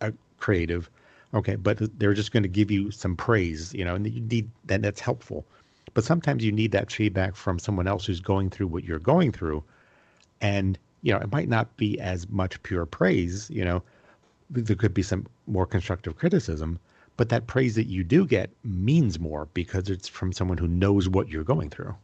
a 0.01 0.13
creative. 0.39 0.89
Okay. 1.35 1.57
But 1.57 1.99
they're 1.99 2.15
just 2.15 2.31
going 2.31 2.45
to 2.45 2.49
give 2.49 2.71
you 2.71 2.93
some 2.93 3.17
praise, 3.17 3.75
you 3.75 3.85
know, 3.85 3.97
and 3.97 4.07
you 4.07 4.21
need 4.21 4.49
that. 4.67 4.83
That's 4.83 5.01
helpful. 5.01 5.45
But 5.95 6.05
sometimes 6.05 6.45
you 6.45 6.53
need 6.53 6.71
that 6.73 6.93
feedback 6.93 7.35
from 7.35 7.59
someone 7.59 7.89
else 7.89 8.07
who's 8.07 8.21
going 8.21 8.51
through 8.51 8.69
what 8.69 8.85
you're 8.85 9.01
going 9.01 9.33
through. 9.33 9.65
And, 10.41 10.79
you 11.03 11.13
know, 11.13 11.19
it 11.19 11.33
might 11.33 11.49
not 11.49 11.77
be 11.77 12.01
as 12.01 12.29
much 12.29 12.63
pure 12.63 12.87
praise, 12.87 13.51
you 13.51 13.65
know, 13.65 13.83
there 14.51 14.77
could 14.77 14.95
be 14.95 15.03
some 15.03 15.27
more 15.47 15.67
constructive 15.67 16.17
criticism, 16.17 16.79
but 17.17 17.29
that 17.31 17.47
praise 17.47 17.75
that 17.75 17.87
you 17.87 18.05
do 18.05 18.27
get 18.27 18.51
means 18.65 19.19
more 19.19 19.49
because 19.55 19.89
it's 19.89 20.09
from 20.09 20.33
someone 20.33 20.59
who 20.59 20.69
knows 20.69 21.09
what 21.09 21.29
you're 21.29 21.45
going 21.45 21.71
through. 21.71 21.95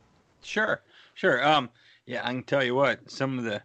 Sure, 0.42 0.82
sure. 1.14 1.46
Um, 1.46 1.70
yeah, 2.06 2.22
I 2.24 2.30
can 2.30 2.42
tell 2.42 2.64
you 2.64 2.74
what, 2.74 3.10
some 3.10 3.38
of 3.38 3.44
the 3.44 3.62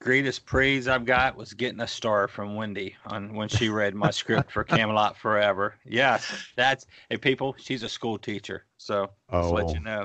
greatest 0.00 0.44
praise 0.44 0.86
I've 0.86 1.06
got 1.06 1.36
was 1.36 1.54
getting 1.54 1.80
a 1.80 1.88
star 1.88 2.28
from 2.28 2.56
Wendy 2.56 2.94
on 3.06 3.34
when 3.34 3.48
she 3.48 3.68
read 3.70 3.94
my 3.94 4.10
script 4.10 4.52
for 4.52 4.62
Camelot 4.62 5.16
Forever. 5.16 5.74
Yes, 5.86 6.30
that's 6.56 6.86
hey 7.08 7.16
people. 7.16 7.54
She's 7.58 7.82
a 7.82 7.88
school 7.88 8.18
teacher, 8.18 8.64
so 8.76 9.10
oh, 9.30 9.42
just 9.42 9.54
let 9.54 9.68
you 9.70 9.80
oh. 9.80 9.82
know. 9.82 10.04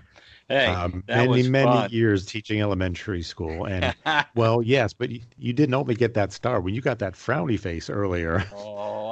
Hey, 0.49 0.65
um, 0.65 1.03
many 1.07 1.47
many 1.47 1.71
fun. 1.71 1.89
years 1.91 2.25
teaching 2.25 2.59
elementary 2.59 3.21
school, 3.21 3.65
and 3.65 3.93
well, 4.35 4.63
yes, 4.63 4.93
but 4.93 5.11
you, 5.11 5.21
you, 5.37 5.53
didn't 5.53 5.75
only 5.75 5.93
get 5.93 6.15
that 6.15 6.33
star 6.33 6.59
when 6.59 6.73
you 6.73 6.81
got 6.81 6.97
that 6.99 7.13
frowny 7.13 7.59
face 7.59 7.89
earlier. 7.89 8.43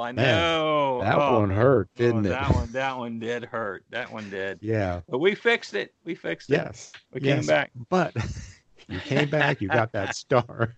I 0.00 0.12
know. 0.12 1.00
Man, 1.02 1.10
that 1.10 1.18
oh, 1.18 1.40
one 1.40 1.50
hurt, 1.50 1.88
oh, 1.90 1.96
didn't 1.96 2.26
oh, 2.26 2.30
it? 2.30 2.32
That 2.32 2.54
one, 2.54 2.68
that 2.72 2.98
one 2.98 3.18
did 3.18 3.44
hurt. 3.44 3.84
That 3.90 4.12
one 4.12 4.30
did. 4.30 4.58
Yeah, 4.62 5.00
but 5.08 5.18
we 5.18 5.34
fixed 5.34 5.74
it. 5.74 5.92
We 6.04 6.14
fixed 6.14 6.50
it. 6.50 6.54
Yes, 6.54 6.92
we 7.12 7.20
yes, 7.20 7.40
came 7.40 7.46
back. 7.46 7.70
But 7.88 8.16
you 8.88 8.98
came 9.00 9.28
back. 9.28 9.60
You 9.60 9.68
got 9.68 9.92
that 9.92 10.14
star. 10.16 10.76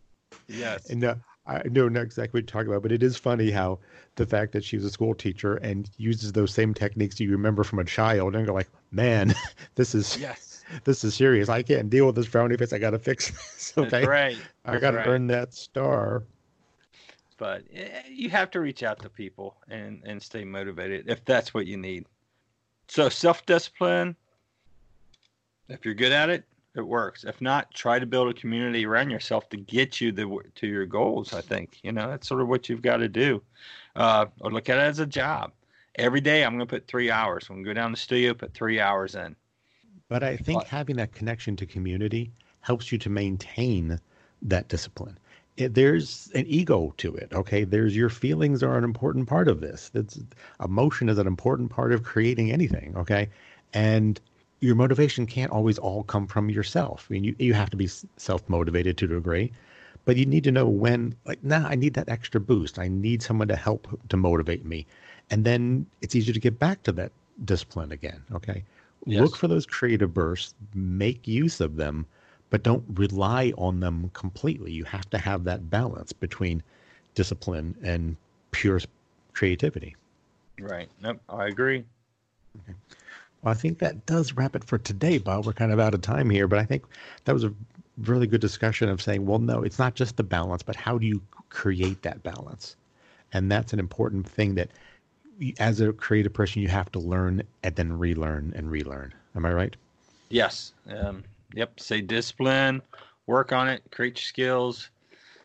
Yes. 0.48 0.90
And 0.90 1.04
uh, 1.04 1.14
I 1.46 1.62
don't 1.62 1.92
know 1.92 2.00
exactly 2.00 2.38
what 2.38 2.42
you're 2.42 2.52
talking 2.52 2.68
about, 2.70 2.82
but 2.82 2.92
it 2.92 3.02
is 3.02 3.16
funny 3.16 3.50
how 3.50 3.78
the 4.16 4.26
fact 4.26 4.52
that 4.52 4.64
she 4.64 4.76
was 4.76 4.84
a 4.84 4.90
school 4.90 5.14
teacher 5.14 5.56
and 5.56 5.90
uses 5.96 6.32
those 6.32 6.52
same 6.52 6.74
techniques 6.74 7.18
you 7.18 7.30
remember 7.30 7.64
from 7.64 7.78
a 7.78 7.84
child 7.84 8.36
and 8.36 8.46
go 8.46 8.54
like, 8.54 8.68
man, 8.90 9.34
this 9.74 9.94
is 9.94 10.16
yes. 10.18 10.49
This 10.84 11.04
is 11.04 11.14
serious. 11.14 11.48
I 11.48 11.62
can't 11.62 11.90
deal 11.90 12.06
with 12.06 12.16
this 12.16 12.26
frowny 12.26 12.58
face. 12.58 12.72
I 12.72 12.78
got 12.78 12.90
to 12.90 12.98
fix 12.98 13.30
this. 13.30 13.74
Okay. 13.76 13.88
That's 13.88 14.06
right. 14.06 14.36
That's 14.64 14.76
I 14.76 14.80
got 14.80 14.92
to 14.92 14.98
right. 14.98 15.06
earn 15.06 15.26
that 15.28 15.54
star. 15.54 16.24
But 17.38 17.64
eh, 17.72 18.02
you 18.08 18.30
have 18.30 18.50
to 18.52 18.60
reach 18.60 18.82
out 18.82 19.00
to 19.00 19.08
people 19.08 19.56
and, 19.68 20.02
and 20.04 20.22
stay 20.22 20.44
motivated 20.44 21.08
if 21.08 21.24
that's 21.24 21.54
what 21.54 21.66
you 21.66 21.76
need. 21.76 22.06
So 22.88 23.08
self 23.08 23.46
discipline, 23.46 24.16
if 25.68 25.84
you're 25.84 25.94
good 25.94 26.12
at 26.12 26.28
it, 26.28 26.44
it 26.74 26.82
works. 26.82 27.24
If 27.24 27.40
not, 27.40 27.72
try 27.72 27.98
to 27.98 28.06
build 28.06 28.28
a 28.28 28.34
community 28.34 28.86
around 28.86 29.10
yourself 29.10 29.48
to 29.50 29.56
get 29.56 30.00
you 30.00 30.12
the, 30.12 30.38
to 30.56 30.66
your 30.66 30.86
goals. 30.86 31.32
I 31.32 31.40
think 31.40 31.78
you 31.82 31.92
know 31.92 32.08
that's 32.08 32.28
sort 32.28 32.40
of 32.40 32.48
what 32.48 32.68
you've 32.68 32.82
got 32.82 32.98
to 32.98 33.08
do, 33.08 33.42
uh, 33.96 34.26
or 34.40 34.50
look 34.50 34.68
at 34.68 34.78
it 34.78 34.82
as 34.82 34.98
a 34.98 35.06
job. 35.06 35.52
Every 35.96 36.20
day, 36.20 36.44
I'm 36.44 36.56
going 36.56 36.66
to 36.66 36.66
put 36.66 36.86
three 36.86 37.10
hours. 37.10 37.46
I'm 37.48 37.56
going 37.56 37.64
to 37.64 37.70
go 37.70 37.74
down 37.74 37.90
the 37.90 37.96
studio, 37.96 38.34
put 38.34 38.54
three 38.54 38.80
hours 38.80 39.16
in. 39.16 39.34
But 40.10 40.24
I 40.24 40.36
think 40.36 40.64
having 40.66 40.96
that 40.96 41.12
connection 41.12 41.54
to 41.54 41.64
community 41.64 42.32
helps 42.62 42.90
you 42.90 42.98
to 42.98 43.08
maintain 43.08 44.00
that 44.42 44.66
discipline. 44.66 45.16
It, 45.56 45.74
there's 45.74 46.28
an 46.34 46.46
ego 46.48 46.92
to 46.96 47.14
it. 47.14 47.32
Okay, 47.32 47.62
there's 47.62 47.94
your 47.96 48.08
feelings 48.08 48.60
are 48.64 48.76
an 48.76 48.82
important 48.82 49.28
part 49.28 49.46
of 49.46 49.60
this. 49.60 49.88
That's 49.94 50.18
emotion 50.62 51.08
is 51.08 51.18
an 51.18 51.28
important 51.28 51.70
part 51.70 51.92
of 51.92 52.02
creating 52.02 52.50
anything. 52.50 52.92
Okay, 52.96 53.28
and 53.72 54.20
your 54.58 54.74
motivation 54.74 55.26
can't 55.26 55.52
always 55.52 55.78
all 55.78 56.02
come 56.02 56.26
from 56.26 56.50
yourself. 56.50 57.06
I 57.08 57.12
mean, 57.12 57.22
you, 57.22 57.36
you 57.38 57.54
have 57.54 57.70
to 57.70 57.76
be 57.76 57.88
self 58.16 58.46
motivated 58.48 58.98
to 58.98 59.04
a 59.04 59.08
degree, 59.08 59.52
but 60.06 60.16
you 60.16 60.26
need 60.26 60.42
to 60.42 60.50
know 60.50 60.66
when, 60.66 61.14
like, 61.24 61.42
nah, 61.44 61.68
I 61.68 61.76
need 61.76 61.94
that 61.94 62.08
extra 62.08 62.40
boost. 62.40 62.80
I 62.80 62.88
need 62.88 63.22
someone 63.22 63.46
to 63.46 63.56
help 63.56 63.86
to 64.08 64.16
motivate 64.16 64.64
me. 64.64 64.86
And 65.30 65.44
then 65.44 65.86
it's 66.02 66.16
easier 66.16 66.34
to 66.34 66.40
get 66.40 66.58
back 66.58 66.82
to 66.82 66.92
that 66.92 67.12
discipline 67.44 67.92
again. 67.92 68.24
Okay. 68.34 68.64
Yes. 69.06 69.22
Look 69.22 69.36
for 69.36 69.48
those 69.48 69.66
creative 69.66 70.12
bursts, 70.12 70.54
make 70.74 71.26
use 71.26 71.60
of 71.60 71.76
them, 71.76 72.06
but 72.50 72.62
don't 72.62 72.84
rely 72.94 73.52
on 73.56 73.80
them 73.80 74.10
completely. 74.12 74.72
You 74.72 74.84
have 74.84 75.08
to 75.10 75.18
have 75.18 75.44
that 75.44 75.70
balance 75.70 76.12
between 76.12 76.62
discipline 77.14 77.76
and 77.82 78.16
pure 78.50 78.80
creativity. 79.32 79.96
Right. 80.60 80.88
Nope. 81.00 81.20
I 81.28 81.46
agree. 81.46 81.84
Okay. 82.62 82.76
Well, 83.42 83.52
I 83.52 83.54
think 83.54 83.78
that 83.78 84.04
does 84.04 84.34
wrap 84.34 84.54
it 84.54 84.64
for 84.64 84.76
today, 84.76 85.18
Bob. 85.18 85.46
We're 85.46 85.54
kind 85.54 85.72
of 85.72 85.80
out 85.80 85.94
of 85.94 86.02
time 86.02 86.28
here, 86.28 86.46
but 86.46 86.58
I 86.58 86.64
think 86.64 86.84
that 87.24 87.32
was 87.32 87.44
a 87.44 87.54
really 87.98 88.26
good 88.26 88.40
discussion 88.40 88.88
of 88.88 89.00
saying, 89.00 89.24
well, 89.24 89.38
no, 89.38 89.62
it's 89.62 89.78
not 89.78 89.94
just 89.94 90.16
the 90.16 90.22
balance, 90.22 90.62
but 90.62 90.76
how 90.76 90.98
do 90.98 91.06
you 91.06 91.22
create 91.48 92.02
that 92.02 92.22
balance? 92.22 92.76
And 93.32 93.50
that's 93.50 93.72
an 93.72 93.78
important 93.78 94.28
thing 94.28 94.56
that, 94.56 94.70
as 95.58 95.80
a 95.80 95.92
creative 95.92 96.32
person, 96.32 96.62
you 96.62 96.68
have 96.68 96.90
to 96.92 96.98
learn 96.98 97.42
and 97.62 97.74
then 97.76 97.98
relearn 97.98 98.52
and 98.56 98.70
relearn. 98.70 99.14
Am 99.34 99.46
I 99.46 99.52
right? 99.52 99.76
Yes. 100.28 100.72
Um, 100.88 101.24
yep. 101.54 101.78
Say 101.80 102.00
discipline, 102.00 102.82
work 103.26 103.52
on 103.52 103.68
it, 103.68 103.82
create 103.90 104.16
your 104.16 104.22
skills, 104.22 104.90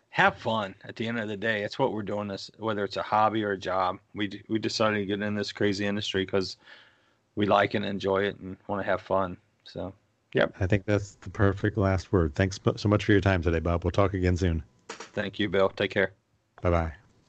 have 0.10 0.38
fun. 0.38 0.76
At 0.86 0.96
the 0.96 1.08
end 1.08 1.20
of 1.20 1.28
the 1.28 1.38
day, 1.38 1.62
that's 1.62 1.78
what 1.78 1.94
we're 1.94 2.04
doing. 2.04 2.28
This 2.28 2.50
whether 2.58 2.84
it's 2.84 2.98
a 2.98 3.04
hobby 3.04 3.44
or 3.44 3.52
a 3.52 3.58
job. 3.58 4.00
We 4.14 4.42
we 4.48 4.60
decided 4.60 4.98
to 5.00 5.06
get 5.06 5.22
in 5.22 5.36
this 5.36 5.52
crazy 5.52 5.86
industry 5.86 6.26
because 6.26 6.58
we 7.36 7.46
like 7.46 7.74
and 7.74 7.86
enjoy 7.86 8.24
it 8.24 8.40
and 8.40 8.56
want 8.68 8.82
to 8.82 8.90
have 8.90 9.02
fun. 9.02 9.38
So, 9.66 9.94
yep. 10.34 10.54
I 10.60 10.68
think 10.68 10.86
that's 10.86 11.16
the 11.16 11.30
perfect 11.30 11.78
last 11.78 12.14
word. 12.14 12.34
Thanks 12.36 12.60
so 12.78 12.90
much 12.90 13.04
for 13.04 13.12
your 13.12 13.22
time 13.22 13.42
today, 13.42 13.60
Bob. 13.60 13.84
We'll 13.84 13.92
talk 13.92 14.14
again 14.14 14.38
soon. 14.38 14.64
Thank 14.88 15.40
you, 15.40 15.50
Bill. 15.50 15.70
Take 15.70 15.92
care. 15.92 16.14
Bye 16.62 16.70
bye. 16.70 16.94